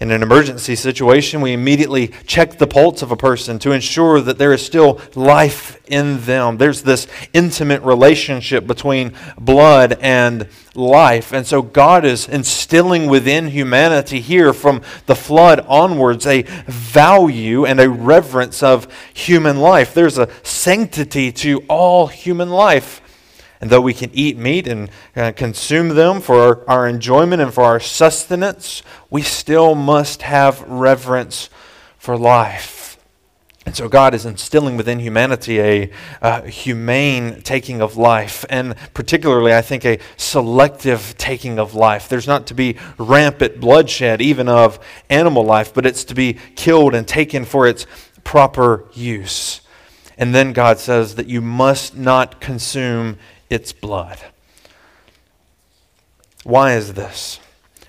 In 0.00 0.10
an 0.10 0.22
emergency 0.22 0.74
situation, 0.74 1.40
we 1.40 1.52
immediately 1.52 2.08
check 2.26 2.58
the 2.58 2.66
pulse 2.66 3.00
of 3.02 3.12
a 3.12 3.16
person 3.16 3.58
to 3.60 3.70
ensure 3.70 4.20
that 4.20 4.38
there 4.38 4.52
is 4.52 4.64
still 4.64 5.00
life 5.14 5.80
in 5.86 6.20
them. 6.22 6.56
There's 6.56 6.82
this 6.82 7.06
intimate 7.32 7.82
relationship 7.82 8.66
between 8.66 9.12
blood 9.38 9.96
and 10.00 10.48
life. 10.74 11.32
And 11.32 11.46
so 11.46 11.62
God 11.62 12.04
is 12.04 12.28
instilling 12.28 13.06
within 13.06 13.48
humanity 13.48 14.20
here 14.20 14.52
from 14.52 14.82
the 15.06 15.14
flood 15.14 15.60
onwards 15.68 16.26
a 16.26 16.42
value 16.66 17.64
and 17.64 17.78
a 17.78 17.88
reverence 17.88 18.62
of 18.62 18.92
human 19.14 19.58
life. 19.58 19.94
There's 19.94 20.18
a 20.18 20.28
sanctity 20.42 21.30
to 21.32 21.60
all 21.68 22.08
human 22.08 22.50
life. 22.50 23.00
And 23.64 23.70
though 23.70 23.80
we 23.80 23.94
can 23.94 24.10
eat 24.12 24.36
meat 24.36 24.66
and 24.66 24.90
uh, 25.16 25.32
consume 25.34 25.88
them 25.88 26.20
for 26.20 26.68
our 26.68 26.86
enjoyment 26.86 27.40
and 27.40 27.50
for 27.50 27.64
our 27.64 27.80
sustenance, 27.80 28.82
we 29.08 29.22
still 29.22 29.74
must 29.74 30.20
have 30.20 30.60
reverence 30.68 31.48
for 31.96 32.14
life. 32.14 32.98
And 33.64 33.74
so 33.74 33.88
God 33.88 34.12
is 34.12 34.26
instilling 34.26 34.76
within 34.76 34.98
humanity 34.98 35.60
a, 35.60 35.90
a 36.20 36.46
humane 36.46 37.40
taking 37.40 37.80
of 37.80 37.96
life, 37.96 38.44
and 38.50 38.74
particularly, 38.92 39.54
I 39.54 39.62
think, 39.62 39.86
a 39.86 39.98
selective 40.18 41.14
taking 41.16 41.58
of 41.58 41.74
life. 41.74 42.06
There's 42.06 42.26
not 42.26 42.46
to 42.48 42.54
be 42.54 42.76
rampant 42.98 43.60
bloodshed, 43.60 44.20
even 44.20 44.46
of 44.46 44.78
animal 45.08 45.42
life, 45.42 45.72
but 45.72 45.86
it's 45.86 46.04
to 46.04 46.14
be 46.14 46.34
killed 46.54 46.94
and 46.94 47.08
taken 47.08 47.46
for 47.46 47.66
its 47.66 47.86
proper 48.24 48.84
use. 48.92 49.62
And 50.18 50.34
then 50.34 50.52
God 50.52 50.78
says 50.78 51.14
that 51.14 51.28
you 51.28 51.40
must 51.40 51.96
not 51.96 52.42
consume 52.42 53.16
its 53.50 53.72
blood. 53.72 54.18
Why 56.44 56.74
is 56.74 56.94
this? 56.94 57.40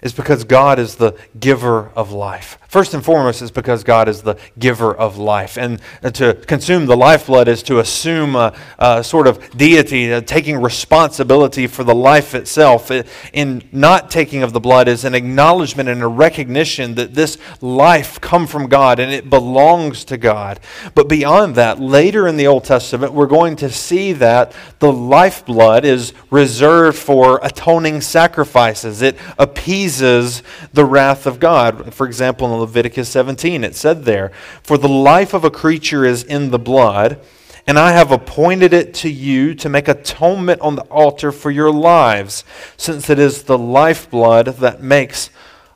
It's 0.05 0.13
because 0.13 0.43
God 0.43 0.77
is 0.77 0.97
the 0.97 1.17
giver 1.39 1.89
of 1.95 2.11
life. 2.11 2.59
First 2.67 2.93
and 2.93 3.03
foremost, 3.03 3.41
it's 3.41 3.49
because 3.49 3.83
God 3.83 4.07
is 4.07 4.21
the 4.21 4.37
giver 4.59 4.93
of 4.93 5.17
life. 5.17 5.57
And 5.57 5.81
to 6.03 6.35
consume 6.45 6.85
the 6.85 6.95
lifeblood 6.95 7.47
is 7.47 7.63
to 7.63 7.79
assume 7.79 8.35
a, 8.35 8.55
a 8.77 9.03
sort 9.03 9.25
of 9.25 9.57
deity, 9.57 10.13
uh, 10.13 10.21
taking 10.21 10.61
responsibility 10.61 11.65
for 11.65 11.83
the 11.83 11.95
life 11.95 12.35
itself. 12.35 12.91
in 13.33 13.67
not 13.71 14.11
taking 14.11 14.43
of 14.43 14.53
the 14.53 14.59
blood 14.59 14.87
is 14.87 15.05
an 15.05 15.15
acknowledgement 15.15 15.89
and 15.89 16.03
a 16.03 16.07
recognition 16.07 16.93
that 16.95 17.15
this 17.15 17.39
life 17.59 18.21
come 18.21 18.45
from 18.45 18.67
God 18.67 18.99
and 18.99 19.11
it 19.11 19.27
belongs 19.31 20.05
to 20.05 20.17
God. 20.17 20.59
But 20.93 21.09
beyond 21.09 21.55
that, 21.55 21.79
later 21.79 22.27
in 22.27 22.37
the 22.37 22.45
Old 22.45 22.65
Testament, 22.65 23.13
we're 23.13 23.25
going 23.25 23.55
to 23.55 23.71
see 23.71 24.13
that 24.13 24.53
the 24.77 24.93
lifeblood 24.93 25.83
is 25.83 26.13
reserved 26.29 26.99
for 26.99 27.39
atoning 27.41 28.01
sacrifices. 28.01 29.01
It 29.01 29.17
appeases 29.39 29.94
the 29.99 30.85
wrath 30.85 31.25
of 31.25 31.39
God. 31.39 31.93
For 31.93 32.05
example, 32.05 32.53
in 32.53 32.59
Leviticus 32.59 33.09
17. 33.09 33.63
It 33.63 33.75
said 33.75 34.05
there, 34.05 34.31
For 34.63 34.77
the 34.77 34.89
life 34.89 35.33
of 35.33 35.43
a 35.43 35.51
creature 35.51 36.05
is 36.05 36.23
in 36.23 36.51
the 36.51 36.59
blood, 36.59 37.19
and 37.67 37.79
I 37.79 37.91
have 37.91 38.11
appointed 38.11 38.73
it 38.73 38.93
to 38.95 39.09
you 39.09 39.55
to 39.55 39.69
make 39.69 39.87
atonement 39.87 40.61
on 40.61 40.75
the 40.75 40.83
altar 40.83 41.31
for 41.31 41.51
your 41.51 41.71
lives, 41.71 42.43
since 42.77 43.09
it 43.09 43.19
is 43.19 43.43
the 43.43 43.57
lifeblood 43.57 44.47
that 44.57 44.81
makes 44.81 45.29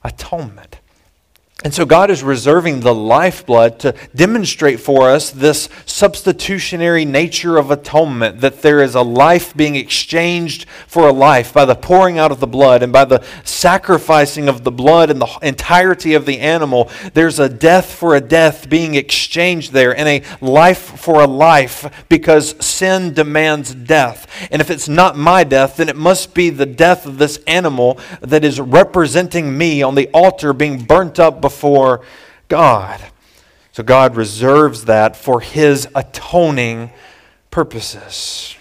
atonement. 0.04 0.79
And 1.62 1.74
so 1.74 1.86
God 1.86 2.10
is 2.10 2.24
reserving 2.24 2.80
the 2.80 2.96
lifeblood 2.96 3.80
to 3.80 3.94
demonstrate 4.16 4.80
for 4.80 5.10
us 5.10 5.30
this 5.30 5.68
substitutionary 5.86 7.04
nature 7.04 7.58
of 7.58 7.70
atonement, 7.70 8.40
that 8.40 8.62
there 8.62 8.82
is 8.82 8.96
a 8.96 9.02
life 9.02 9.54
being 9.54 9.76
exchanged 9.76 10.66
for 10.88 11.10
a 11.10 11.12
life 11.12 11.54
by 11.54 11.66
the 11.66 11.76
pouring 11.76 12.18
out 12.18 12.32
of 12.32 12.40
the 12.40 12.48
blood 12.48 12.82
and 12.82 12.94
by 12.94 13.04
the 13.04 13.22
sacrificing 13.44 14.48
of 14.48 14.64
the 14.64 14.72
blood 14.72 15.10
and 15.10 15.20
the 15.20 15.40
entirety 15.42 16.14
of 16.14 16.26
the 16.26 16.40
animal. 16.40 16.90
There's 17.14 17.40
a 17.40 17.50
death 17.50 17.94
for 17.94 18.16
a 18.16 18.22
death 18.22 18.70
being 18.70 18.96
exchanged 18.96 19.74
there 19.74 19.94
and 19.94 20.08
a 20.08 20.24
life 20.40 20.80
for 20.80 21.22
a 21.22 21.28
life 21.28 22.06
because 22.08 22.56
sin 22.66 23.14
demands 23.14 23.76
death. 23.76 24.28
And 24.50 24.62
if 24.62 24.70
it's 24.72 24.88
not 24.88 25.18
my 25.18 25.44
death, 25.44 25.76
then 25.76 25.90
it 25.90 25.98
must 25.98 26.34
be 26.34 26.50
the 26.52 26.66
death 26.66 27.06
of 27.06 27.18
this 27.18 27.38
animal 27.48 28.00
that 28.22 28.46
is 28.46 28.62
representing 28.62 29.58
me 29.58 29.82
on 29.82 29.96
the 29.96 30.08
altar 30.14 30.54
being 30.54 30.84
burnt 30.84 31.20
up 31.20 31.42
before 31.50 32.02
God. 32.48 33.02
So 33.72 33.82
God 33.82 34.16
reserves 34.16 34.86
that 34.86 35.16
for 35.16 35.42
his 35.42 35.88
atoning 35.96 36.92
purposes. 37.50 38.56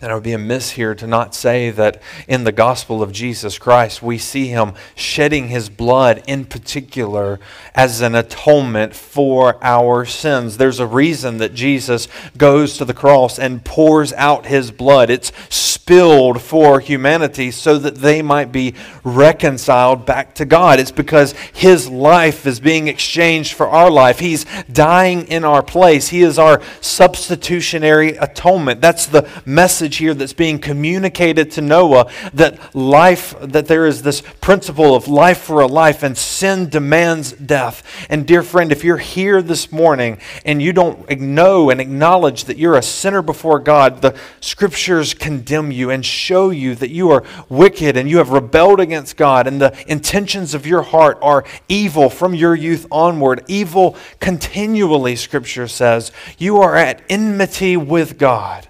And 0.00 0.12
it 0.12 0.14
would 0.14 0.22
be 0.22 0.32
amiss 0.32 0.70
here 0.70 0.94
to 0.94 1.08
not 1.08 1.34
say 1.34 1.70
that 1.70 2.00
in 2.28 2.44
the 2.44 2.52
gospel 2.52 3.02
of 3.02 3.10
Jesus 3.10 3.58
Christ, 3.58 4.00
we 4.00 4.16
see 4.16 4.46
him 4.46 4.74
shedding 4.94 5.48
his 5.48 5.68
blood 5.68 6.22
in 6.28 6.44
particular 6.44 7.40
as 7.74 8.00
an 8.00 8.14
atonement 8.14 8.94
for 8.94 9.58
our 9.60 10.04
sins. 10.04 10.56
There's 10.56 10.78
a 10.78 10.86
reason 10.86 11.38
that 11.38 11.52
Jesus 11.52 12.06
goes 12.36 12.78
to 12.78 12.84
the 12.84 12.94
cross 12.94 13.40
and 13.40 13.64
pours 13.64 14.12
out 14.12 14.46
his 14.46 14.70
blood. 14.70 15.10
It's 15.10 15.32
spilled 15.52 16.42
for 16.42 16.78
humanity 16.78 17.50
so 17.50 17.76
that 17.78 17.96
they 17.96 18.22
might 18.22 18.52
be 18.52 18.74
reconciled 19.02 20.06
back 20.06 20.32
to 20.34 20.44
God. 20.44 20.78
It's 20.78 20.92
because 20.92 21.32
his 21.52 21.88
life 21.88 22.46
is 22.46 22.60
being 22.60 22.86
exchanged 22.86 23.54
for 23.54 23.68
our 23.68 23.90
life. 23.90 24.20
He's 24.20 24.44
dying 24.70 25.26
in 25.26 25.44
our 25.44 25.62
place. 25.62 26.06
He 26.06 26.22
is 26.22 26.38
our 26.38 26.62
substitutionary 26.80 28.10
atonement. 28.10 28.80
That's 28.80 29.06
the 29.06 29.28
message 29.44 29.87
message 29.88 29.98
here 29.98 30.12
that's 30.12 30.34
being 30.34 30.58
communicated 30.58 31.50
to 31.50 31.62
Noah 31.62 32.10
that 32.34 32.74
life, 32.74 33.34
that 33.40 33.68
there 33.68 33.86
is 33.86 34.02
this 34.02 34.20
principle 34.42 34.94
of 34.94 35.08
life 35.08 35.38
for 35.38 35.62
a 35.62 35.66
life 35.66 36.02
and 36.02 36.16
sin 36.16 36.68
demands 36.68 37.32
death. 37.32 37.82
And 38.10 38.26
dear 38.26 38.42
friend, 38.42 38.70
if 38.70 38.84
you're 38.84 38.98
here 38.98 39.40
this 39.40 39.72
morning 39.72 40.20
and 40.44 40.60
you 40.60 40.74
don't 40.74 41.08
know 41.18 41.70
and 41.70 41.80
acknowledge 41.80 42.44
that 42.44 42.58
you're 42.58 42.76
a 42.76 42.82
sinner 42.82 43.22
before 43.22 43.60
God, 43.60 44.02
the 44.02 44.14
scriptures 44.40 45.14
condemn 45.14 45.72
you 45.72 45.88
and 45.90 46.04
show 46.04 46.50
you 46.50 46.74
that 46.74 46.90
you 46.90 47.10
are 47.10 47.24
wicked 47.48 47.96
and 47.96 48.10
you 48.10 48.18
have 48.18 48.28
rebelled 48.28 48.80
against 48.80 49.16
God 49.16 49.46
and 49.46 49.58
the 49.58 49.72
intentions 49.90 50.52
of 50.52 50.66
your 50.66 50.82
heart 50.82 51.18
are 51.22 51.44
evil 51.66 52.10
from 52.10 52.34
your 52.34 52.54
youth 52.54 52.86
onward. 52.90 53.42
Evil 53.48 53.96
continually, 54.20 55.16
scripture 55.16 55.66
says. 55.66 56.12
You 56.36 56.58
are 56.58 56.76
at 56.76 57.00
enmity 57.08 57.78
with 57.78 58.18
God. 58.18 58.67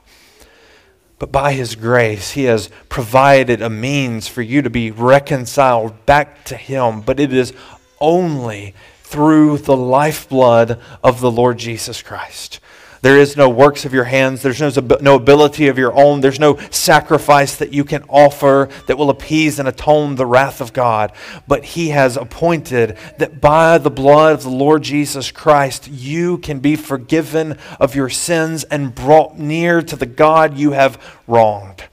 But 1.19 1.33
by 1.33 1.53
His 1.53 1.75
grace, 1.75 2.33
He 2.33 2.45
has 2.45 2.71
provided 2.89 3.61
a 3.61 3.71
means 3.71 4.29
for 4.29 4.43
you 4.43 4.63
to 4.63 4.71
be 4.71 4.91
reconciled 4.91 6.07
back 6.07 6.45
to 6.45 6.57
Him. 6.57 7.01
But 7.01 7.19
it 7.21 7.33
is 7.33 7.53
only 8.01 8.75
through 9.03 9.59
the 9.59 9.77
lifeblood 9.77 10.81
of 11.03 11.21
the 11.21 11.31
Lord 11.31 11.59
Jesus 11.59 12.03
Christ. 12.03 12.61
There 13.03 13.19
is 13.19 13.37
no 13.37 13.49
works 13.49 13.85
of 13.85 13.95
your 13.95 14.05
hands. 14.05 14.43
There's 14.43 14.61
no, 14.61 14.71
no 15.01 15.15
ability 15.17 15.69
of 15.69 15.79
your 15.79 15.95
own. 15.95 16.21
There's 16.21 16.41
no 16.41 16.59
sacrifice 16.71 17.57
that 17.57 17.73
you 17.73 17.85
can 17.85 18.03
offer 18.09 18.69
that 18.87 18.99
will 18.99 19.11
appease 19.11 19.59
and 19.59 19.69
atone 19.69 20.17
the 20.17 20.27
wrath 20.27 20.61
of 20.61 20.73
God. 20.73 21.13
But 21.47 21.65
He 21.65 21.91
has 21.91 22.17
appointed 22.17 22.97
that 23.19 23.41
by 23.41 23.79
the 23.79 23.91
blood 23.91 24.35
of 24.35 24.43
the 24.43 24.51
Lord 24.51 24.83
Jesus 24.83 25.31
Christ, 25.31 25.89
you 25.89 26.39
can 26.39 26.59
be 26.59 26.77
forgiven 26.77 27.57
of 27.79 27.95
your 27.95 28.11
sins 28.11 28.65
and 28.65 28.95
brought 28.95 29.39
near 29.39 29.83
to 29.83 29.97
the 29.97 30.07
God 30.07 30.57
you 30.59 30.73
have 30.73 31.01
wronged. 31.27 31.85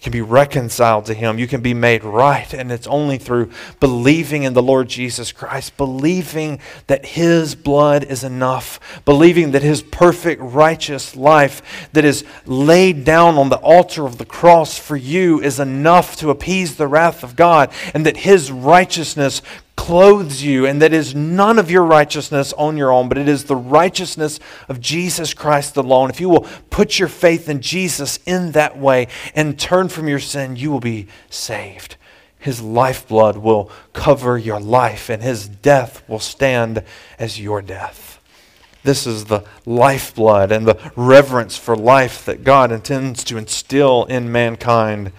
You 0.00 0.04
can 0.04 0.12
be 0.12 0.22
reconciled 0.22 1.04
to 1.06 1.14
Him. 1.14 1.38
You 1.38 1.46
can 1.46 1.60
be 1.60 1.74
made 1.74 2.04
right. 2.04 2.54
And 2.54 2.72
it's 2.72 2.86
only 2.86 3.18
through 3.18 3.50
believing 3.80 4.44
in 4.44 4.54
the 4.54 4.62
Lord 4.62 4.88
Jesus 4.88 5.30
Christ, 5.30 5.76
believing 5.76 6.58
that 6.86 7.04
His 7.04 7.54
blood 7.54 8.04
is 8.04 8.24
enough, 8.24 8.80
believing 9.04 9.50
that 9.50 9.60
His 9.60 9.82
perfect 9.82 10.40
righteous 10.40 11.14
life 11.16 11.90
that 11.92 12.06
is 12.06 12.24
laid 12.46 13.04
down 13.04 13.36
on 13.36 13.50
the 13.50 13.58
altar 13.58 14.06
of 14.06 14.16
the 14.16 14.24
cross 14.24 14.78
for 14.78 14.96
you 14.96 15.38
is 15.38 15.60
enough 15.60 16.16
to 16.16 16.30
appease 16.30 16.76
the 16.76 16.88
wrath 16.88 17.22
of 17.22 17.36
God, 17.36 17.70
and 17.92 18.06
that 18.06 18.16
His 18.16 18.50
righteousness 18.50 19.42
clothes 19.80 20.42
you, 20.42 20.66
and 20.66 20.82
that 20.82 20.92
is 20.92 21.14
none 21.14 21.58
of 21.58 21.70
your 21.70 21.84
righteousness 21.84 22.52
on 22.52 22.76
your 22.76 22.92
own, 22.92 23.08
but 23.08 23.16
it 23.16 23.26
is 23.26 23.44
the 23.44 23.56
righteousness 23.56 24.38
of 24.68 24.78
Jesus 24.78 25.32
Christ 25.32 25.74
alone. 25.78 26.10
If 26.10 26.20
you 26.20 26.28
will 26.28 26.46
put 26.68 26.98
your 26.98 27.08
faith 27.08 27.48
in 27.48 27.62
Jesus 27.62 28.18
in 28.26 28.52
that 28.52 28.76
way 28.76 29.08
and 29.34 29.58
turn 29.58 29.88
from 29.88 30.06
your 30.06 30.18
sin, 30.18 30.54
you 30.54 30.70
will 30.70 30.80
be 30.80 31.06
saved. 31.30 31.96
His 32.38 32.60
lifeblood 32.60 33.38
will 33.38 33.70
cover 33.94 34.36
your 34.36 34.60
life, 34.60 35.08
and 35.08 35.22
his 35.22 35.48
death 35.48 36.06
will 36.06 36.18
stand 36.20 36.84
as 37.18 37.40
your 37.40 37.62
death. 37.62 38.20
This 38.82 39.06
is 39.06 39.24
the 39.24 39.44
lifeblood 39.64 40.52
and 40.52 40.68
the 40.68 40.92
reverence 40.94 41.56
for 41.56 41.74
life 41.74 42.26
that 42.26 42.44
God 42.44 42.70
intends 42.70 43.24
to 43.24 43.38
instill 43.38 44.04
in 44.04 44.30
mankind 44.30 45.12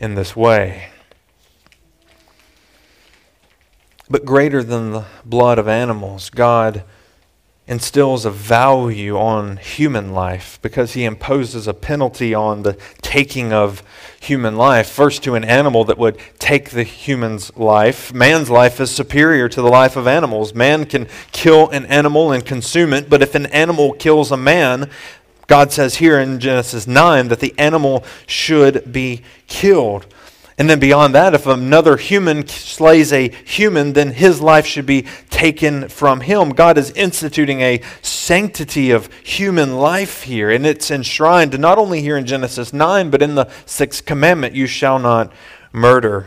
in 0.00 0.16
this 0.16 0.34
way. 0.34 0.88
But 4.10 4.24
greater 4.24 4.62
than 4.62 4.92
the 4.92 5.04
blood 5.24 5.58
of 5.58 5.68
animals, 5.68 6.30
God 6.30 6.82
instills 7.66 8.24
a 8.24 8.30
value 8.30 9.18
on 9.18 9.58
human 9.58 10.14
life 10.14 10.58
because 10.62 10.94
he 10.94 11.04
imposes 11.04 11.68
a 11.68 11.74
penalty 11.74 12.34
on 12.34 12.62
the 12.62 12.78
taking 13.02 13.52
of 13.52 13.82
human 14.18 14.56
life. 14.56 14.88
First, 14.88 15.22
to 15.24 15.34
an 15.34 15.44
animal 15.44 15.84
that 15.84 15.98
would 15.98 16.18
take 16.38 16.70
the 16.70 16.82
human's 16.82 17.54
life. 17.58 18.12
Man's 18.12 18.48
life 18.48 18.80
is 18.80 18.90
superior 18.90 19.50
to 19.50 19.60
the 19.60 19.68
life 19.68 19.96
of 19.96 20.06
animals. 20.06 20.54
Man 20.54 20.86
can 20.86 21.06
kill 21.30 21.68
an 21.68 21.84
animal 21.86 22.32
and 22.32 22.44
consume 22.44 22.94
it, 22.94 23.10
but 23.10 23.22
if 23.22 23.34
an 23.34 23.46
animal 23.46 23.92
kills 23.92 24.32
a 24.32 24.36
man, 24.38 24.88
God 25.46 25.70
says 25.70 25.96
here 25.96 26.18
in 26.18 26.40
Genesis 26.40 26.86
9 26.86 27.28
that 27.28 27.40
the 27.40 27.54
animal 27.58 28.02
should 28.26 28.90
be 28.90 29.22
killed. 29.46 30.06
And 30.58 30.68
then 30.68 30.80
beyond 30.80 31.14
that, 31.14 31.34
if 31.34 31.46
another 31.46 31.96
human 31.96 32.48
slays 32.48 33.12
a 33.12 33.28
human, 33.28 33.92
then 33.92 34.10
his 34.10 34.40
life 34.40 34.66
should 34.66 34.86
be 34.86 35.06
taken 35.30 35.88
from 35.88 36.22
him. 36.22 36.50
God 36.50 36.76
is 36.76 36.90
instituting 36.90 37.60
a 37.60 37.80
sanctity 38.02 38.90
of 38.90 39.08
human 39.22 39.76
life 39.76 40.24
here, 40.24 40.50
and 40.50 40.66
it's 40.66 40.90
enshrined 40.90 41.56
not 41.60 41.78
only 41.78 42.02
here 42.02 42.16
in 42.16 42.26
Genesis 42.26 42.72
9, 42.72 43.08
but 43.08 43.22
in 43.22 43.36
the 43.36 43.48
sixth 43.66 44.04
commandment 44.04 44.56
you 44.56 44.66
shall 44.66 44.98
not 44.98 45.32
murder. 45.72 46.26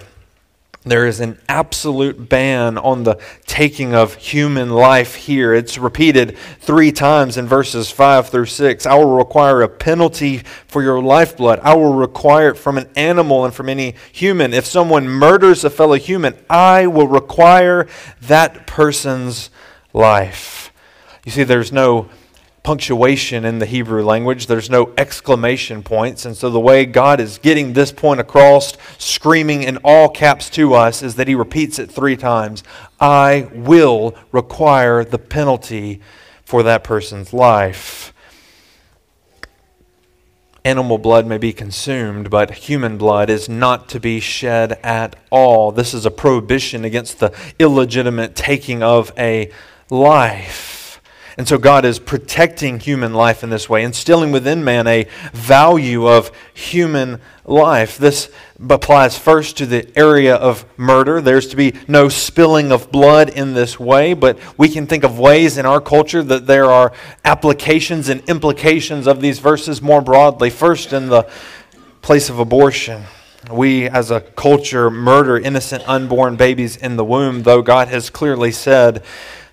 There 0.84 1.06
is 1.06 1.20
an 1.20 1.38
absolute 1.48 2.28
ban 2.28 2.80
on 2.80 3.04
the 3.04 3.22
taking 3.46 3.94
of 3.94 4.16
human 4.16 4.72
life 4.72 5.14
here. 5.14 5.54
It's 5.54 5.78
repeated 5.78 6.36
three 6.60 6.92
times 6.92 7.38
in 7.38 7.46
verses 7.46 7.92
5 7.92 8.30
through 8.30 8.48
6. 8.48 8.88
I 8.88 8.96
will 8.96 9.16
require 9.16 9.62
a 9.62 9.70
penalty 9.70 10.40
for 10.40 10.82
your 10.82 11.00
lifeblood. 11.00 11.60
I 11.60 11.76
will 11.76 11.94
require 11.94 12.50
it 12.50 12.58
from 12.58 12.80
an 12.80 12.90
animal 12.96 13.46
and 13.46 13.54
from 13.54 13.70
any 13.70 13.94
human. 14.12 14.56
If 14.56 14.66
someone 14.66 15.08
murders 15.08 15.64
a 15.64 15.70
fellow 15.70 15.98
human, 15.98 16.34
I 16.50 16.88
will 16.88 17.08
require 17.08 17.88
that 18.22 18.66
person's 18.66 19.52
life. 19.94 20.74
You 21.26 21.32
see, 21.32 21.44
there's 21.44 21.72
no 21.72 22.10
punctuation 22.64 23.44
in 23.44 23.60
the 23.60 23.66
Hebrew 23.66 24.04
language. 24.04 24.48
There's 24.48 24.70
no 24.70 24.94
exclamation 24.98 25.82
points. 25.82 26.26
And 26.26 26.38
so 26.38 26.50
the 26.50 26.60
way 26.60 26.86
God 26.86 27.20
is 27.20 27.38
getting 27.40 27.74
this 27.74 27.92
point 27.92 28.20
across, 28.20 28.74
screaming 28.98 29.64
in 29.64 29.78
all 29.84 30.10
caps 30.10 30.50
to 30.52 30.74
us, 30.74 31.02
is 31.02 31.16
that 31.16 31.28
he 31.28 31.36
repeats 31.36 31.80
it 31.80 31.92
three 31.92 32.16
times 32.16 32.64
I 33.00 33.50
will 33.54 34.16
require 34.32 35.04
the 35.04 35.18
penalty 35.18 36.02
for 36.44 36.64
that 36.64 36.84
person's 36.84 37.34
life. 37.34 38.14
Animal 40.64 41.00
blood 41.00 41.26
may 41.26 41.40
be 41.40 41.54
consumed, 41.54 42.30
but 42.30 42.52
human 42.52 43.00
blood 43.00 43.32
is 43.32 43.50
not 43.50 43.90
to 43.90 44.00
be 44.00 44.20
shed 44.20 44.74
at 44.84 45.16
all. 45.32 45.72
This 45.72 45.96
is 45.96 46.06
a 46.06 46.12
prohibition 46.12 46.86
against 46.86 47.20
the 47.20 47.36
illegitimate 47.58 48.36
taking 48.36 48.84
of 48.84 49.12
a 49.18 49.50
life. 49.90 50.81
And 51.42 51.48
so 51.48 51.58
God 51.58 51.86
is 51.86 51.98
protecting 51.98 52.80
human 52.80 53.16
life 53.16 53.42
in 53.42 53.50
this 53.50 53.68
way, 53.68 53.84
instilling 53.84 54.32
within 54.32 54.64
man 54.64 54.86
a 54.86 55.08
value 55.34 56.08
of 56.08 56.32
human 56.54 57.20
life. 57.46 57.98
This 57.98 58.30
applies 58.70 59.18
first 59.18 59.58
to 59.58 59.66
the 59.66 59.92
area 59.98 60.36
of 60.36 60.66
murder. 60.78 61.20
There's 61.20 61.48
to 61.48 61.56
be 61.56 61.74
no 61.88 62.10
spilling 62.10 62.72
of 62.72 62.92
blood 62.92 63.30
in 63.30 63.56
this 63.56 63.80
way, 63.80 64.14
but 64.14 64.38
we 64.56 64.70
can 64.70 64.86
think 64.86 65.04
of 65.04 65.18
ways 65.18 65.58
in 65.58 65.66
our 65.66 65.82
culture 65.82 66.22
that 66.22 66.46
there 66.46 66.66
are 66.66 66.94
applications 67.26 68.08
and 68.08 68.22
implications 68.30 69.08
of 69.08 69.20
these 69.20 69.40
verses 69.40 69.82
more 69.82 70.04
broadly. 70.04 70.52
First, 70.52 70.94
in 70.94 71.10
the 71.10 71.28
place 72.04 72.30
of 72.30 72.38
abortion. 72.38 73.06
We, 73.50 73.90
as 73.90 74.12
a 74.12 74.22
culture, 74.22 74.92
murder 74.92 75.40
innocent 75.40 75.90
unborn 75.90 76.36
babies 76.36 76.78
in 76.78 76.98
the 76.98 77.04
womb, 77.04 77.42
though 77.42 77.64
God 77.64 77.88
has 77.88 78.12
clearly 78.12 78.52
said 78.52 79.04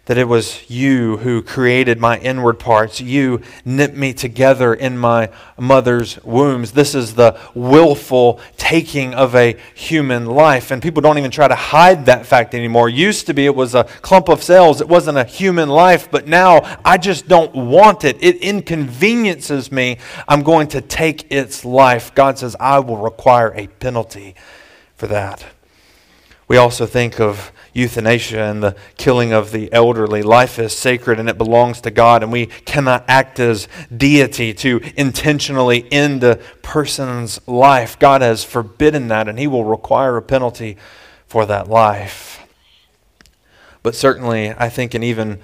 that 0.08 0.16
it 0.16 0.24
was 0.24 0.68
you 0.70 1.18
who 1.18 1.42
created 1.42 2.00
my 2.00 2.18
inward 2.20 2.58
parts. 2.58 2.98
You 2.98 3.42
knit 3.62 3.94
me 3.94 4.14
together 4.14 4.72
in 4.72 4.96
my 4.96 5.28
mother's 5.58 6.18
wombs. 6.24 6.72
This 6.72 6.94
is 6.94 7.14
the 7.14 7.38
willful 7.52 8.40
taking 8.56 9.12
of 9.12 9.34
a 9.34 9.54
human 9.74 10.24
life. 10.24 10.70
And 10.70 10.80
people 10.80 11.02
don't 11.02 11.18
even 11.18 11.30
try 11.30 11.46
to 11.46 11.54
hide 11.54 12.06
that 12.06 12.24
fact 12.24 12.54
anymore. 12.54 12.88
Used 12.88 13.26
to 13.26 13.34
be 13.34 13.44
it 13.44 13.54
was 13.54 13.74
a 13.74 13.84
clump 13.84 14.30
of 14.30 14.42
cells, 14.42 14.80
it 14.80 14.88
wasn't 14.88 15.18
a 15.18 15.24
human 15.24 15.68
life, 15.68 16.10
but 16.10 16.26
now 16.26 16.78
I 16.86 16.96
just 16.96 17.28
don't 17.28 17.54
want 17.54 18.02
it. 18.02 18.16
It 18.22 18.36
inconveniences 18.36 19.70
me. 19.70 19.98
I'm 20.26 20.42
going 20.42 20.68
to 20.68 20.80
take 20.80 21.30
its 21.30 21.66
life. 21.66 22.14
God 22.14 22.38
says, 22.38 22.56
I 22.58 22.78
will 22.78 22.96
require 22.96 23.52
a 23.54 23.66
penalty 23.66 24.36
for 24.96 25.06
that. 25.08 25.44
We 26.48 26.56
also 26.56 26.86
think 26.86 27.20
of 27.20 27.52
euthanasia 27.78 28.42
and 28.42 28.62
the 28.62 28.76
killing 28.96 29.32
of 29.32 29.52
the 29.52 29.72
elderly. 29.72 30.22
Life 30.22 30.58
is 30.58 30.76
sacred 30.76 31.18
and 31.18 31.28
it 31.28 31.38
belongs 31.38 31.80
to 31.82 31.90
God, 31.90 32.22
and 32.22 32.30
we 32.30 32.46
cannot 32.46 33.04
act 33.08 33.38
as 33.40 33.68
deity 33.96 34.52
to 34.54 34.80
intentionally 34.96 35.90
end 35.92 36.24
a 36.24 36.36
person's 36.62 37.40
life. 37.46 37.98
God 37.98 38.20
has 38.20 38.44
forbidden 38.44 39.08
that, 39.08 39.28
and 39.28 39.38
He 39.38 39.46
will 39.46 39.64
require 39.64 40.16
a 40.16 40.22
penalty 40.22 40.76
for 41.26 41.46
that 41.46 41.68
life. 41.68 42.46
But 43.82 43.94
certainly, 43.94 44.50
I 44.50 44.68
think, 44.68 44.92
and 44.94 45.04
even 45.04 45.38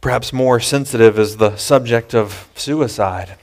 perhaps 0.00 0.32
more 0.32 0.58
sensitive 0.60 1.18
is 1.18 1.36
the 1.36 1.56
subject 1.56 2.14
of 2.14 2.48
suicide. 2.54 3.36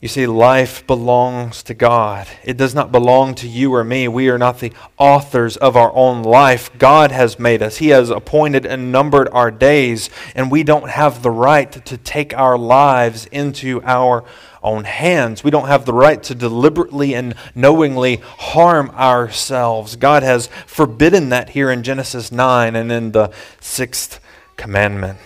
You 0.00 0.08
see, 0.08 0.26
life 0.26 0.86
belongs 0.86 1.62
to 1.64 1.74
God. 1.74 2.26
It 2.42 2.56
does 2.56 2.74
not 2.74 2.90
belong 2.90 3.34
to 3.34 3.46
you 3.46 3.74
or 3.74 3.84
me. 3.84 4.08
We 4.08 4.30
are 4.30 4.38
not 4.38 4.58
the 4.58 4.72
authors 4.96 5.58
of 5.58 5.76
our 5.76 5.92
own 5.94 6.22
life. 6.22 6.70
God 6.78 7.12
has 7.12 7.38
made 7.38 7.60
us, 7.60 7.76
He 7.76 7.88
has 7.88 8.08
appointed 8.08 8.64
and 8.64 8.90
numbered 8.90 9.28
our 9.28 9.50
days, 9.50 10.08
and 10.34 10.50
we 10.50 10.62
don't 10.62 10.88
have 10.88 11.22
the 11.22 11.30
right 11.30 11.70
to 11.84 11.98
take 11.98 12.32
our 12.32 12.56
lives 12.56 13.26
into 13.26 13.82
our 13.84 14.24
own 14.62 14.84
hands. 14.84 15.44
We 15.44 15.50
don't 15.50 15.68
have 15.68 15.84
the 15.84 15.92
right 15.92 16.22
to 16.22 16.34
deliberately 16.34 17.14
and 17.14 17.34
knowingly 17.54 18.16
harm 18.38 18.88
ourselves. 18.92 19.96
God 19.96 20.22
has 20.22 20.46
forbidden 20.64 21.28
that 21.28 21.50
here 21.50 21.70
in 21.70 21.82
Genesis 21.82 22.32
9 22.32 22.74
and 22.74 22.90
in 22.90 23.12
the 23.12 23.32
sixth 23.60 24.18
commandment. 24.56 25.18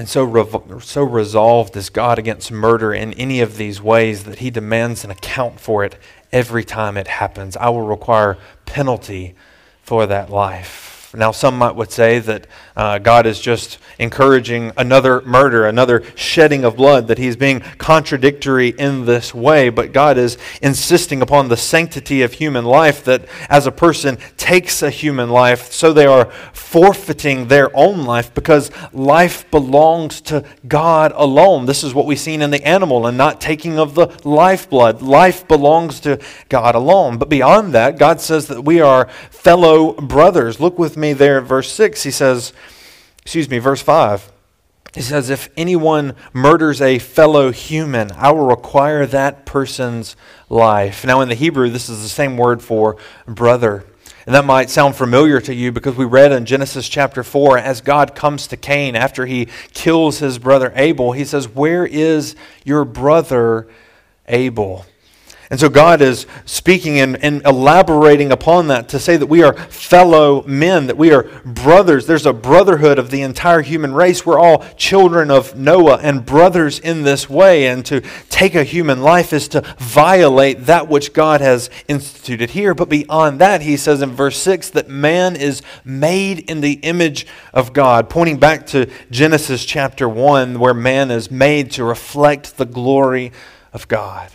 And 0.00 0.08
so, 0.08 0.80
so 0.80 1.02
resolved 1.02 1.76
is 1.76 1.90
God 1.90 2.18
against 2.18 2.50
murder 2.50 2.94
in 2.94 3.12
any 3.12 3.42
of 3.42 3.58
these 3.58 3.82
ways 3.82 4.24
that 4.24 4.38
he 4.38 4.48
demands 4.48 5.04
an 5.04 5.10
account 5.10 5.60
for 5.60 5.84
it 5.84 5.98
every 6.32 6.64
time 6.64 6.96
it 6.96 7.06
happens. 7.06 7.54
I 7.58 7.68
will 7.68 7.82
require 7.82 8.38
penalty 8.64 9.34
for 9.82 10.06
that 10.06 10.30
life. 10.30 11.14
Now, 11.14 11.32
some 11.32 11.58
might 11.58 11.76
would 11.76 11.92
say 11.92 12.18
that 12.18 12.46
uh, 12.80 12.98
God 12.98 13.26
is 13.26 13.38
just 13.38 13.76
encouraging 13.98 14.72
another 14.74 15.20
murder, 15.20 15.66
another 15.66 16.02
shedding 16.14 16.64
of 16.64 16.76
blood, 16.76 17.08
that 17.08 17.18
He's 17.18 17.36
being 17.36 17.60
contradictory 17.76 18.68
in 18.68 19.04
this 19.04 19.34
way. 19.34 19.68
But 19.68 19.92
God 19.92 20.16
is 20.16 20.38
insisting 20.62 21.20
upon 21.20 21.48
the 21.48 21.58
sanctity 21.58 22.22
of 22.22 22.32
human 22.32 22.64
life, 22.64 23.04
that 23.04 23.26
as 23.50 23.66
a 23.66 23.70
person 23.70 24.16
takes 24.38 24.80
a 24.80 24.88
human 24.88 25.28
life, 25.28 25.72
so 25.72 25.92
they 25.92 26.06
are 26.06 26.30
forfeiting 26.54 27.48
their 27.48 27.70
own 27.76 28.04
life 28.04 28.32
because 28.32 28.70
life 28.94 29.50
belongs 29.50 30.22
to 30.22 30.42
God 30.66 31.12
alone. 31.14 31.66
This 31.66 31.84
is 31.84 31.92
what 31.92 32.06
we've 32.06 32.18
seen 32.18 32.40
in 32.40 32.50
the 32.50 32.66
animal 32.66 33.06
and 33.06 33.18
not 33.18 33.42
taking 33.42 33.78
of 33.78 33.94
the 33.94 34.06
lifeblood. 34.24 35.02
Life 35.02 35.46
belongs 35.46 36.00
to 36.00 36.18
God 36.48 36.74
alone. 36.74 37.18
But 37.18 37.28
beyond 37.28 37.74
that, 37.74 37.98
God 37.98 38.22
says 38.22 38.46
that 38.46 38.62
we 38.62 38.80
are 38.80 39.06
fellow 39.30 39.92
brothers. 39.92 40.60
Look 40.60 40.78
with 40.78 40.96
me 40.96 41.12
there 41.12 41.42
verse 41.42 41.70
6. 41.72 42.04
He 42.04 42.10
says, 42.10 42.54
excuse 43.30 43.48
me, 43.48 43.60
verse 43.60 43.80
5. 43.80 44.32
He 44.92 45.02
says, 45.02 45.30
If 45.30 45.50
anyone 45.56 46.16
murders 46.32 46.80
a 46.80 46.98
fellow 46.98 47.52
human, 47.52 48.10
I 48.16 48.32
will 48.32 48.44
require 48.44 49.06
that 49.06 49.46
person's 49.46 50.16
life. 50.48 51.04
Now, 51.04 51.20
in 51.20 51.28
the 51.28 51.36
Hebrew, 51.36 51.70
this 51.70 51.88
is 51.88 52.02
the 52.02 52.08
same 52.08 52.36
word 52.36 52.60
for 52.60 52.96
brother. 53.28 53.84
And 54.26 54.34
that 54.34 54.44
might 54.44 54.68
sound 54.68 54.96
familiar 54.96 55.40
to 55.42 55.54
you 55.54 55.70
because 55.70 55.94
we 55.94 56.06
read 56.06 56.32
in 56.32 56.44
Genesis 56.44 56.88
chapter 56.88 57.22
4 57.22 57.56
as 57.56 57.80
God 57.80 58.16
comes 58.16 58.48
to 58.48 58.56
Cain 58.56 58.96
after 58.96 59.26
he 59.26 59.46
kills 59.74 60.18
his 60.18 60.40
brother 60.40 60.72
Abel, 60.74 61.12
he 61.12 61.24
says, 61.24 61.46
Where 61.46 61.86
is 61.86 62.34
your 62.64 62.84
brother 62.84 63.68
Abel? 64.26 64.86
And 65.50 65.58
so 65.58 65.68
God 65.68 66.00
is 66.00 66.28
speaking 66.44 67.00
and, 67.00 67.16
and, 67.24 67.44
elaborating 67.44 68.30
upon 68.30 68.68
that 68.68 68.88
to 68.90 69.00
say 69.00 69.16
that 69.16 69.26
we 69.26 69.42
are 69.42 69.52
fellow 69.54 70.44
men, 70.44 70.86
that 70.86 70.96
we 70.96 71.12
are 71.12 71.24
brothers. 71.44 72.06
There's 72.06 72.24
a 72.24 72.32
brotherhood 72.32 73.00
of 73.00 73.10
the 73.10 73.22
entire 73.22 73.62
human 73.62 73.92
race. 73.92 74.24
We're 74.24 74.38
all 74.38 74.64
children 74.76 75.28
of 75.28 75.56
Noah 75.56 75.98
and 76.02 76.24
brothers 76.24 76.78
in 76.78 77.02
this 77.02 77.28
way. 77.28 77.66
And 77.66 77.84
to 77.86 78.00
take 78.28 78.54
a 78.54 78.62
human 78.62 79.02
life 79.02 79.32
is 79.32 79.48
to 79.48 79.62
violate 79.78 80.66
that 80.66 80.88
which 80.88 81.12
God 81.12 81.40
has 81.40 81.68
instituted 81.88 82.50
here. 82.50 82.72
But 82.72 82.88
beyond 82.88 83.40
that, 83.40 83.62
he 83.62 83.76
says 83.76 84.02
in 84.02 84.10
verse 84.10 84.38
6 84.38 84.70
that 84.70 84.88
man 84.88 85.34
is 85.34 85.62
made 85.84 86.48
in 86.48 86.60
the 86.60 86.74
image 86.74 87.26
of 87.52 87.72
God, 87.72 88.08
pointing 88.08 88.38
back 88.38 88.68
to 88.68 88.88
Genesis 89.10 89.64
chapter 89.64 90.08
1, 90.08 90.60
where 90.60 90.74
man 90.74 91.10
is 91.10 91.28
made 91.28 91.72
to 91.72 91.82
reflect 91.82 92.56
the 92.56 92.66
glory 92.66 93.32
of 93.72 93.88
God. 93.88 94.30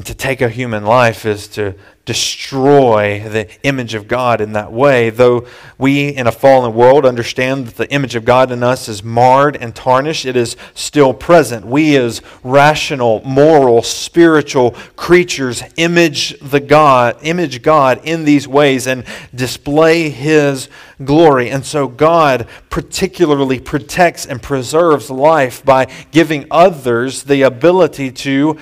And 0.00 0.06
to 0.06 0.14
take 0.14 0.40
a 0.40 0.48
human 0.48 0.86
life 0.86 1.26
is 1.26 1.46
to 1.48 1.74
destroy 2.06 3.20
the 3.28 3.46
image 3.64 3.92
of 3.92 4.08
God 4.08 4.40
in 4.40 4.54
that 4.54 4.72
way. 4.72 5.10
Though 5.10 5.46
we 5.76 6.08
in 6.08 6.26
a 6.26 6.32
fallen 6.32 6.72
world 6.72 7.04
understand 7.04 7.66
that 7.66 7.76
the 7.76 7.92
image 7.92 8.14
of 8.14 8.24
God 8.24 8.50
in 8.50 8.62
us 8.62 8.88
is 8.88 9.04
marred 9.04 9.56
and 9.56 9.76
tarnished, 9.76 10.24
it 10.24 10.36
is 10.36 10.56
still 10.74 11.12
present. 11.12 11.66
We, 11.66 11.98
as 11.98 12.22
rational, 12.42 13.20
moral, 13.26 13.82
spiritual 13.82 14.70
creatures, 14.96 15.62
image 15.76 16.38
the 16.40 16.60
God, 16.60 17.18
image 17.20 17.60
God 17.60 18.00
in 18.02 18.24
these 18.24 18.48
ways 18.48 18.86
and 18.86 19.04
display 19.34 20.08
His 20.08 20.70
glory. 21.04 21.50
And 21.50 21.66
so 21.66 21.88
God 21.88 22.48
particularly 22.70 23.60
protects 23.60 24.24
and 24.24 24.42
preserves 24.42 25.10
life 25.10 25.62
by 25.62 25.92
giving 26.10 26.46
others 26.50 27.24
the 27.24 27.42
ability 27.42 28.12
to 28.12 28.56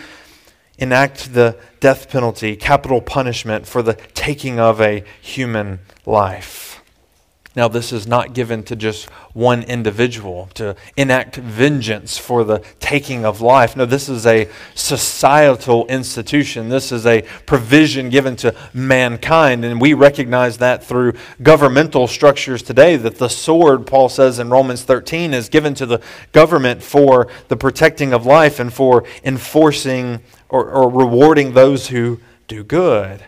enact 0.78 1.34
the 1.34 1.56
death 1.80 2.08
penalty, 2.08 2.56
capital 2.56 3.00
punishment 3.00 3.66
for 3.66 3.82
the 3.82 3.94
taking 4.14 4.58
of 4.58 4.80
a 4.80 5.04
human 5.20 5.80
life. 6.06 6.68
Now, 7.58 7.66
this 7.66 7.92
is 7.92 8.06
not 8.06 8.34
given 8.34 8.62
to 8.64 8.76
just 8.76 9.06
one 9.32 9.64
individual 9.64 10.48
to 10.54 10.76
enact 10.96 11.34
vengeance 11.34 12.16
for 12.16 12.44
the 12.44 12.62
taking 12.78 13.24
of 13.24 13.40
life. 13.40 13.74
No, 13.74 13.84
this 13.84 14.08
is 14.08 14.26
a 14.26 14.48
societal 14.76 15.84
institution. 15.88 16.68
This 16.68 16.92
is 16.92 17.04
a 17.04 17.22
provision 17.46 18.10
given 18.10 18.36
to 18.36 18.54
mankind. 18.72 19.64
And 19.64 19.80
we 19.80 19.92
recognize 19.92 20.58
that 20.58 20.84
through 20.84 21.14
governmental 21.42 22.06
structures 22.06 22.62
today, 22.62 22.94
that 22.94 23.18
the 23.18 23.28
sword, 23.28 23.88
Paul 23.88 24.08
says 24.08 24.38
in 24.38 24.50
Romans 24.50 24.84
13, 24.84 25.34
is 25.34 25.48
given 25.48 25.74
to 25.74 25.86
the 25.86 26.00
government 26.30 26.80
for 26.80 27.26
the 27.48 27.56
protecting 27.56 28.12
of 28.12 28.24
life 28.24 28.60
and 28.60 28.72
for 28.72 29.02
enforcing 29.24 30.20
or, 30.48 30.70
or 30.70 30.90
rewarding 30.90 31.52
those 31.52 31.88
who 31.88 32.20
do 32.46 32.64
good. 32.64 33.24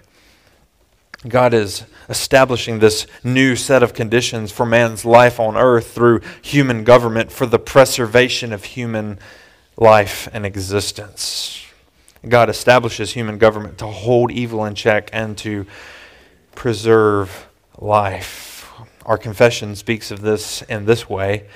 God 1.28 1.52
is 1.52 1.85
establishing 2.09 2.78
this 2.78 3.06
new 3.22 3.54
set 3.54 3.83
of 3.83 3.92
conditions 3.92 4.50
for 4.50 4.64
man's 4.64 5.04
life 5.04 5.38
on 5.38 5.56
earth 5.56 5.92
through 5.92 6.22
human 6.40 6.83
government 6.83 7.30
for 7.30 7.44
the 7.44 7.59
preservation 7.59 8.52
of 8.52 8.64
human 8.64 9.18
life 9.76 10.28
and 10.33 10.46
existence. 10.46 11.66
God 12.26 12.48
establishes 12.48 13.12
human 13.12 13.38
government 13.38 13.78
to 13.78 13.87
hold 13.87 14.30
evil 14.30 14.64
in 14.64 14.74
check 14.74 15.11
and 15.12 15.37
to 15.38 15.66
preserve 16.54 17.48
life. 17.78 18.70
Our 19.04 19.18
confession 19.18 19.76
speaks 19.76 20.11
of 20.11 20.20
this 20.22 20.62
in 20.62 20.85
this 20.85 21.09
way. 21.09 21.48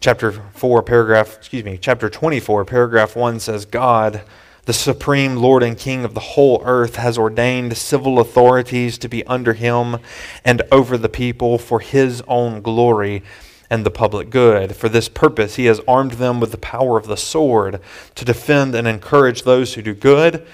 Chapter 0.00 0.32
4, 0.32 0.82
paragraph, 0.82 1.36
excuse 1.36 1.64
me, 1.64 1.78
chapter 1.78 2.08
24, 2.08 2.64
paragraph 2.64 3.16
1 3.16 3.40
says, 3.40 3.66
God 3.66 4.22
the 4.70 4.74
supreme 4.74 5.34
Lord 5.34 5.64
and 5.64 5.76
King 5.76 6.04
of 6.04 6.14
the 6.14 6.20
whole 6.20 6.62
earth, 6.64 6.94
has 6.94 7.18
ordained 7.18 7.76
civil 7.76 8.20
authorities 8.20 8.98
to 8.98 9.08
be 9.08 9.26
under 9.26 9.52
him 9.52 9.96
and 10.44 10.62
over 10.70 10.96
the 10.96 11.08
people 11.08 11.58
for 11.58 11.80
his 11.80 12.22
own 12.28 12.62
glory 12.62 13.24
and 13.68 13.84
the 13.84 13.90
public 13.90 14.30
good. 14.30 14.76
For 14.76 14.88
this 14.88 15.08
purpose, 15.08 15.56
he 15.56 15.64
has 15.64 15.80
armed 15.88 16.12
them 16.12 16.38
with 16.38 16.52
the 16.52 16.56
power 16.56 16.96
of 16.96 17.08
the 17.08 17.16
sword 17.16 17.80
to 18.14 18.24
defend 18.24 18.76
and 18.76 18.86
encourage 18.86 19.42
those 19.42 19.74
who 19.74 19.82
do 19.82 19.92
good 19.92 20.46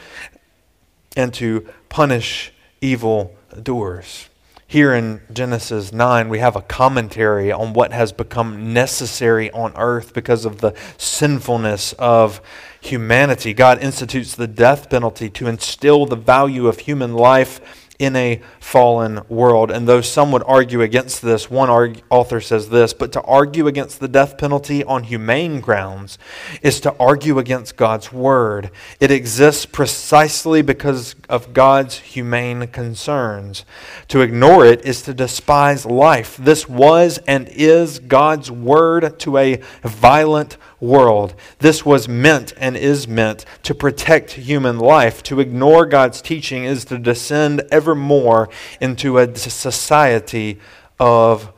and 1.15 1.35
to 1.35 1.69
punish 1.91 2.55
evil 2.81 3.37
doers. 3.63 4.31
Here 4.67 4.95
in 4.95 5.21
Genesis 5.31 5.93
9, 5.93 6.31
we 6.31 6.39
have 6.39 6.57
a 6.57 6.63
commentary 6.63 7.53
on 7.53 7.75
what 7.75 7.93
has 7.93 8.13
become 8.13 8.73
necessary 8.73 9.51
on 9.51 9.75
earth 9.77 10.15
because 10.15 10.47
of 10.47 10.63
the 10.63 10.73
sinfulness 10.97 11.93
of 11.99 12.41
humanity. 12.87 13.55
God 13.55 13.83
institutes 13.83 14.35
the 14.35 14.47
death 14.47 14.91
penalty 14.91 15.29
to 15.31 15.47
instill 15.47 16.07
the 16.07 16.17
value 16.17 16.67
of 16.67 16.81
human 16.81 17.15
life 17.15 17.61
in 17.99 18.15
a 18.15 18.41
fallen 18.61 19.23
world. 19.29 19.71
And 19.71 19.89
though 19.89 20.01
some 20.01 20.31
would 20.33 20.43
argue 20.47 20.83
against 20.83 21.23
this, 21.23 21.51
one 21.51 21.71
author 22.11 22.41
says 22.41 22.69
this, 22.69 22.93
but 22.93 23.13
to 23.13 23.23
argue 23.23 23.67
against 23.67 24.01
the 24.01 24.09
death 24.09 24.37
penalty 24.37 24.85
on 24.85 25.05
humane 25.05 25.61
grounds 25.61 26.19
is 26.63 26.81
to 26.81 26.95
argue 27.01 27.39
against 27.39 27.77
God's 27.77 28.13
word. 28.13 28.71
It 29.01 29.11
exists 29.11 29.65
precisely 29.65 30.63
because 30.63 31.15
of 31.29 31.55
God's 31.55 31.99
humane 31.99 32.67
concerns. 32.69 33.65
To 34.09 34.21
ignore 34.21 34.67
it 34.67 34.85
is 34.85 35.03
to 35.03 35.15
despise 35.15 35.87
life. 35.87 36.37
This 36.37 36.69
was 36.69 37.19
and 37.27 37.49
is 37.49 37.99
God's 37.99 38.51
word 38.51 39.19
to 39.21 39.39
a 39.39 39.57
violent 39.83 40.59
world. 40.81 41.35
This 41.59 41.85
was 41.85 42.09
meant 42.09 42.53
and 42.57 42.77
is 42.77 43.09
meant 43.09 43.45
to 43.63 43.75
protect 43.75 44.33
human 44.33 44.79
life. 44.79 45.23
To 45.25 45.41
ignore 45.41 45.87
God's 45.87 46.21
teaching 46.21 46.65
is 46.65 46.85
to 46.87 46.99
descend 46.99 47.63
ever 47.71 47.95
more 47.95 48.49
into 48.81 49.19
a 49.19 49.35
society 49.37 50.59
of 50.99 51.53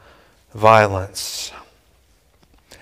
violence. 0.54 1.52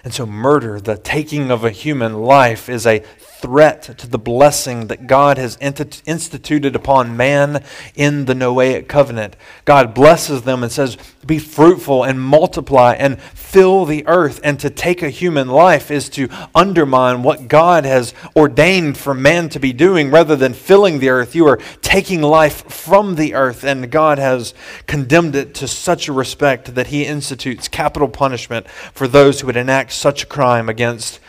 And 0.04 0.14
so, 0.14 0.24
murder, 0.24 0.80
the 0.80 0.96
taking 0.96 1.50
of 1.50 1.64
a 1.64 1.70
human 1.70 2.14
life, 2.14 2.68
is 2.68 2.86
a 2.86 3.02
threat 3.46 3.82
to 3.96 4.08
the 4.08 4.18
blessing 4.18 4.88
that 4.88 5.06
God 5.06 5.38
has 5.38 5.56
instituted 5.60 6.74
upon 6.74 7.16
man 7.16 7.62
in 7.94 8.24
the 8.24 8.34
Noahic 8.34 8.88
covenant. 8.88 9.36
God 9.64 9.94
blesses 9.94 10.42
them 10.42 10.64
and 10.64 10.72
says, 10.72 10.98
Be 11.24 11.38
fruitful 11.38 12.02
and 12.02 12.20
multiply 12.20 12.94
and 12.94 13.22
fill 13.22 13.84
the 13.84 14.04
earth. 14.08 14.40
And 14.42 14.58
to 14.58 14.68
take 14.68 15.00
a 15.00 15.10
human 15.10 15.46
life 15.46 15.92
is 15.92 16.08
to 16.10 16.28
undermine 16.56 17.22
what 17.22 17.46
God 17.46 17.84
has 17.84 18.14
ordained 18.34 18.98
for 18.98 19.14
man 19.14 19.48
to 19.50 19.60
be 19.60 19.72
doing 19.72 20.10
rather 20.10 20.34
than 20.34 20.52
filling 20.52 20.98
the 20.98 21.10
earth. 21.10 21.36
You 21.36 21.46
are 21.46 21.60
taking 21.82 22.22
life 22.22 22.68
from 22.68 23.14
the 23.14 23.34
earth, 23.34 23.62
and 23.62 23.92
God 23.92 24.18
has 24.18 24.54
condemned 24.88 25.36
it 25.36 25.54
to 25.54 25.68
such 25.68 26.08
a 26.08 26.12
respect 26.12 26.74
that 26.74 26.88
He 26.88 27.06
institutes 27.06 27.68
capital 27.68 28.08
punishment 28.08 28.68
for 28.68 29.06
those 29.06 29.40
who 29.40 29.46
would 29.46 29.56
enact 29.56 29.92
such 29.92 30.24
a 30.24 30.26
crime 30.26 30.68
against 30.68 31.20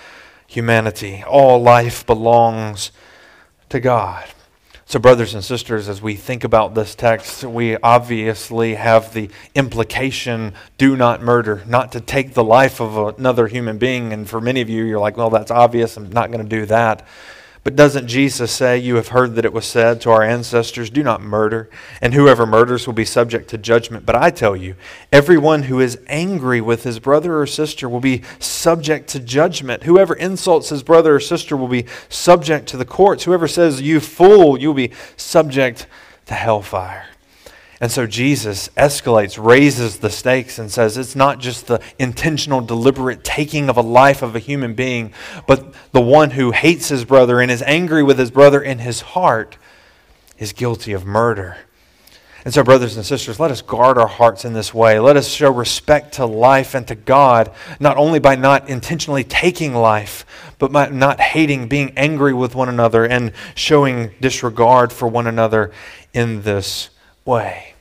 humanity. 0.47 1.23
All 1.27 1.61
life 1.61 2.05
belongs 2.05 2.91
to 3.69 3.79
God. 3.79 4.25
So, 4.89 4.99
brothers 4.99 5.33
and 5.33 5.43
sisters, 5.43 5.89
as 5.89 6.01
we 6.01 6.15
think 6.15 6.45
about 6.45 6.73
this 6.73 6.95
text, 6.95 7.43
we 7.43 7.75
obviously 7.75 8.75
have 8.75 9.13
the 9.13 9.29
implication 9.53 10.53
do 10.77 10.95
not 10.95 11.21
murder, 11.21 11.61
not 11.67 11.91
to 11.91 11.99
take 11.99 12.33
the 12.33 12.43
life 12.43 12.79
of 12.79 13.19
another 13.19 13.47
human 13.47 13.77
being. 13.77 14.13
And 14.13 14.29
for 14.29 14.39
many 14.39 14.61
of 14.61 14.69
you, 14.69 14.85
you're 14.85 15.01
like, 15.01 15.17
well, 15.17 15.29
that's 15.29 15.51
obvious. 15.51 15.97
I'm 15.97 16.09
not 16.09 16.31
going 16.31 16.41
to 16.41 16.49
do 16.49 16.65
that. 16.67 17.05
But 17.67 17.75
doesn't 17.75 18.07
Jesus 18.07 18.49
say, 18.53 18.77
You 18.77 18.95
have 18.95 19.09
heard 19.09 19.35
that 19.35 19.43
it 19.43 19.51
was 19.51 19.65
said 19.65 19.99
to 19.99 20.09
our 20.09 20.23
ancestors, 20.23 20.89
Do 20.89 21.03
not 21.03 21.21
murder, 21.21 21.69
and 22.01 22.13
whoever 22.13 22.45
murders 22.45 22.87
will 22.87 22.93
be 22.93 23.03
subject 23.03 23.49
to 23.49 23.57
judgment? 23.57 24.05
But 24.05 24.15
I 24.15 24.29
tell 24.29 24.55
you, 24.55 24.75
everyone 25.11 25.63
who 25.63 25.81
is 25.81 25.99
angry 26.07 26.61
with 26.61 26.83
his 26.83 26.99
brother 26.99 27.37
or 27.37 27.45
sister 27.45 27.89
will 27.89 27.99
be 27.99 28.21
subject 28.39 29.09
to 29.09 29.19
judgment. 29.19 29.83
Whoever 29.83 30.13
insults 30.13 30.69
his 30.69 30.81
brother 30.81 31.15
or 31.15 31.19
sister 31.19 31.57
will 31.57 31.67
be 31.67 31.87
subject 32.07 32.67
to 32.69 32.77
the 32.77 32.85
courts. 32.85 33.25
Whoever 33.25 33.49
says, 33.49 33.81
You 33.81 33.99
fool, 33.99 34.57
you'll 34.57 34.73
be 34.73 34.93
subject 35.17 35.87
to 36.27 36.35
hellfire. 36.35 37.07
And 37.79 37.91
so 37.91 38.07
Jesus 38.07 38.69
escalates, 38.69 39.43
raises 39.43 39.99
the 39.99 40.09
stakes, 40.09 40.57
and 40.57 40.71
says 40.71 40.97
it's 40.97 41.15
not 41.15 41.39
just 41.39 41.67
the 41.67 41.79
intentional, 41.99 42.61
deliberate 42.61 43.23
taking 43.23 43.69
of 43.69 43.77
a 43.77 43.81
life 43.81 44.23
of 44.23 44.35
a 44.35 44.39
human 44.39 44.73
being, 44.73 45.13
but 45.45 45.73
the 45.91 46.01
one 46.01 46.31
who 46.31 46.51
hates 46.51 46.89
his 46.89 47.05
brother 47.05 47.39
and 47.39 47.51
is 47.51 47.61
angry 47.61 48.01
with 48.01 48.17
his 48.17 48.31
brother 48.31 48.61
in 48.61 48.79
his 48.79 49.01
heart 49.01 49.57
is 50.39 50.53
guilty 50.53 50.91
of 50.93 51.05
murder. 51.05 51.57
And 52.45 52.53
so, 52.53 52.63
brothers 52.63 52.95
and 52.95 53.05
sisters, 53.05 53.39
let 53.39 53.51
us 53.51 53.61
guard 53.61 53.97
our 53.97 54.07
hearts 54.07 54.45
in 54.45 54.53
this 54.53 54.73
way. 54.73 54.99
Let 54.99 55.17
us 55.17 55.27
show 55.27 55.51
respect 55.51 56.13
to 56.13 56.25
life 56.25 56.75
and 56.75 56.87
to 56.87 56.95
God, 56.95 57.51
not 57.79 57.97
only 57.97 58.19
by 58.19 58.35
not 58.35 58.69
intentionally 58.69 59.23
taking 59.23 59.75
life, 59.75 60.25
but 60.57 60.71
by 60.71 60.87
not 60.87 61.19
hating, 61.19 61.67
being 61.67 61.91
angry 61.97 62.33
with 62.33 62.55
one 62.55 62.69
another, 62.69 63.05
and 63.05 63.33
showing 63.53 64.11
disregard 64.21 64.93
for 64.93 65.07
one 65.07 65.27
another 65.27 65.71
in 66.13 66.41
this 66.43 66.89
way. 67.27 67.73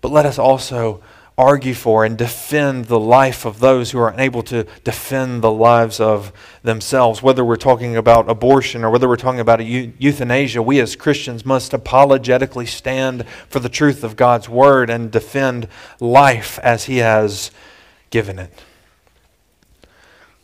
But 0.00 0.12
let 0.12 0.26
us 0.26 0.38
also 0.38 1.02
argue 1.38 1.74
for 1.74 2.04
and 2.04 2.18
defend 2.18 2.84
the 2.84 3.00
life 3.00 3.46
of 3.46 3.58
those 3.58 3.90
who 3.90 3.98
are 3.98 4.10
unable 4.10 4.42
to 4.42 4.64
defend 4.84 5.42
the 5.42 5.50
lives 5.50 5.98
of 5.98 6.32
themselves. 6.62 7.22
Whether 7.22 7.44
we're 7.44 7.56
talking 7.56 7.96
about 7.96 8.28
abortion 8.28 8.84
or 8.84 8.90
whether 8.90 9.08
we're 9.08 9.16
talking 9.16 9.40
about 9.40 9.64
euthanasia, 9.64 10.62
we 10.62 10.78
as 10.78 10.94
Christians 10.94 11.46
must 11.46 11.72
apologetically 11.72 12.66
stand 12.66 13.26
for 13.48 13.60
the 13.60 13.70
truth 13.70 14.04
of 14.04 14.14
God's 14.14 14.48
word 14.48 14.90
and 14.90 15.10
defend 15.10 15.68
life 15.98 16.58
as 16.62 16.84
He 16.84 16.98
has 16.98 17.50
given 18.10 18.38
it. 18.38 18.52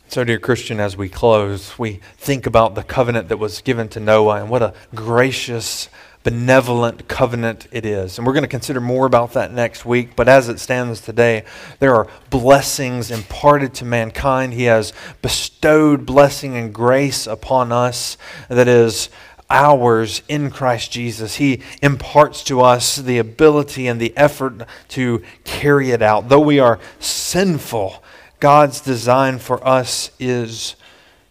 So, 0.07 0.23
dear 0.23 0.39
Christian, 0.39 0.79
as 0.79 0.97
we 0.97 1.07
close, 1.07 1.77
we 1.77 1.99
think 2.17 2.47
about 2.47 2.73
the 2.73 2.81
covenant 2.81 3.29
that 3.29 3.37
was 3.37 3.61
given 3.61 3.89
to 3.89 3.99
Noah 3.99 4.41
and 4.41 4.49
what 4.49 4.63
a 4.63 4.73
gracious 4.95 5.87
benevolent 6.23 7.07
covenant 7.07 7.67
it 7.71 7.85
is. 7.85 8.17
And 8.17 8.27
we're 8.27 8.33
going 8.33 8.43
to 8.43 8.49
consider 8.49 8.81
more 8.81 9.05
about 9.05 9.33
that 9.33 9.53
next 9.53 9.85
week. 9.85 10.15
But 10.15 10.27
as 10.27 10.49
it 10.49 10.59
stands 10.59 11.01
today, 11.01 11.45
there 11.79 11.95
are 11.95 12.07
blessings 12.29 13.09
imparted 13.09 13.73
to 13.75 13.85
mankind. 13.85 14.53
He 14.53 14.65
has 14.65 14.93
bestowed 15.21 16.05
blessing 16.05 16.55
and 16.55 16.73
grace 16.73 17.25
upon 17.25 17.71
us 17.71 18.17
that 18.49 18.67
is 18.67 19.09
ours 19.49 20.21
in 20.27 20.51
Christ 20.51 20.91
Jesus. 20.91 21.35
He 21.35 21.61
imparts 21.81 22.43
to 22.45 22.61
us 22.61 22.97
the 22.97 23.17
ability 23.17 23.87
and 23.87 23.99
the 23.99 24.15
effort 24.15 24.67
to 24.89 25.23
carry 25.43 25.91
it 25.91 26.01
out. 26.01 26.29
Though 26.29 26.39
we 26.39 26.59
are 26.59 26.79
sinful, 26.99 28.03
God's 28.39 28.79
design 28.81 29.39
for 29.39 29.65
us 29.67 30.11
is 30.19 30.75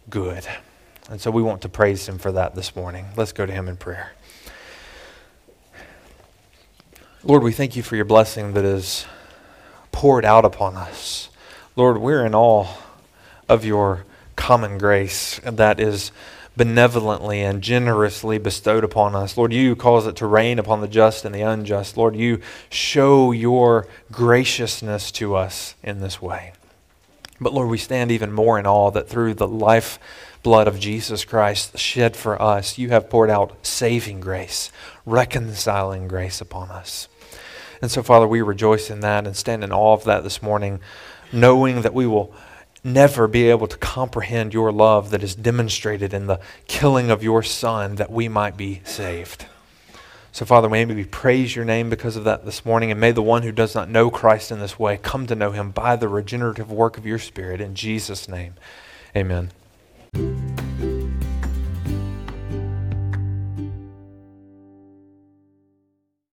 good. 0.09 0.45
And 1.09 1.21
so 1.21 1.31
we 1.31 1.41
want 1.41 1.61
to 1.61 1.69
praise 1.69 2.07
Him 2.07 2.17
for 2.17 2.31
that 2.33 2.55
this 2.55 2.75
morning. 2.75 3.05
Let's 3.15 3.31
go 3.31 3.45
to 3.45 3.53
Him 3.53 3.67
in 3.67 3.77
prayer. 3.77 4.13
Lord, 7.21 7.43
we 7.43 7.51
thank 7.51 7.75
you 7.75 7.83
for 7.83 7.97
your 7.97 8.05
blessing 8.05 8.53
that 8.53 8.63
is 8.63 9.05
poured 9.91 10.23
out 10.23 10.45
upon 10.45 10.77
us. 10.77 11.29
Lord, 11.75 11.97
we're 11.97 12.25
in 12.25 12.33
awe 12.33 12.67
of 13.49 13.65
your 13.65 14.05
common 14.37 14.77
grace 14.77 15.41
that 15.43 15.81
is 15.81 16.13
benevolently 16.55 17.41
and 17.41 17.61
generously 17.61 18.37
bestowed 18.37 18.85
upon 18.85 19.15
us. 19.15 19.35
Lord, 19.35 19.51
you 19.51 19.75
cause 19.75 20.07
it 20.07 20.15
to 20.15 20.27
rain 20.27 20.59
upon 20.59 20.79
the 20.79 20.87
just 20.87 21.25
and 21.25 21.35
the 21.35 21.41
unjust. 21.41 21.97
Lord, 21.97 22.15
you 22.15 22.39
show 22.69 23.33
your 23.33 23.85
graciousness 24.13 25.11
to 25.11 25.35
us 25.35 25.75
in 25.83 25.99
this 25.99 26.21
way. 26.21 26.53
But 27.41 27.53
Lord, 27.53 27.67
we 27.67 27.77
stand 27.77 28.11
even 28.11 28.31
more 28.31 28.57
in 28.57 28.65
awe 28.65 28.91
that 28.91 29.09
through 29.09 29.33
the 29.33 29.47
life 29.47 29.99
blood 30.41 30.67
of 30.67 30.79
Jesus 30.79 31.25
Christ 31.25 31.77
shed 31.77 32.15
for 32.15 32.41
us, 32.41 32.77
you 32.77 32.89
have 32.89 33.09
poured 33.09 33.29
out 33.29 33.65
saving 33.65 34.21
grace, 34.21 34.71
reconciling 35.09 36.07
grace 36.07 36.41
upon 36.41 36.69
us. 36.69 37.07
And 37.81 37.89
so, 37.89 38.03
Father, 38.03 38.27
we 38.27 38.41
rejoice 38.41 38.89
in 38.89 38.99
that 39.01 39.25
and 39.25 39.35
stand 39.35 39.63
in 39.63 39.71
awe 39.71 39.93
of 39.93 40.03
that 40.03 40.23
this 40.23 40.41
morning, 40.41 40.79
knowing 41.31 41.81
that 41.81 41.93
we 41.93 42.05
will 42.07 42.33
never 42.83 43.27
be 43.27 43.49
able 43.49 43.67
to 43.67 43.77
comprehend 43.77 44.53
your 44.53 44.71
love 44.71 45.09
that 45.11 45.23
is 45.23 45.35
demonstrated 45.35 46.13
in 46.13 46.27
the 46.27 46.39
killing 46.67 47.11
of 47.11 47.23
your 47.23 47.43
Son 47.43 47.95
that 47.95 48.11
we 48.11 48.27
might 48.27 48.57
be 48.57 48.81
saved. 48.83 49.45
So, 50.31 50.45
Father, 50.45 50.69
may 50.69 50.85
we 50.85 51.05
praise 51.05 51.55
your 51.55 51.65
name 51.65 51.89
because 51.89 52.15
of 52.15 52.23
that 52.23 52.45
this 52.45 52.63
morning, 52.63 52.91
and 52.91 52.99
may 52.99 53.11
the 53.11 53.21
one 53.21 53.43
who 53.43 53.51
does 53.51 53.73
not 53.73 53.89
know 53.89 54.11
Christ 54.11 54.51
in 54.51 54.59
this 54.59 54.77
way 54.77 54.97
come 54.97 55.25
to 55.27 55.35
know 55.35 55.51
him 55.51 55.71
by 55.71 55.95
the 55.95 56.07
regenerative 56.07 56.71
work 56.71 56.97
of 56.97 57.05
your 57.05 57.19
Spirit. 57.19 57.59
In 57.59 57.75
Jesus' 57.75 58.29
name, 58.29 58.53
amen. 59.15 59.49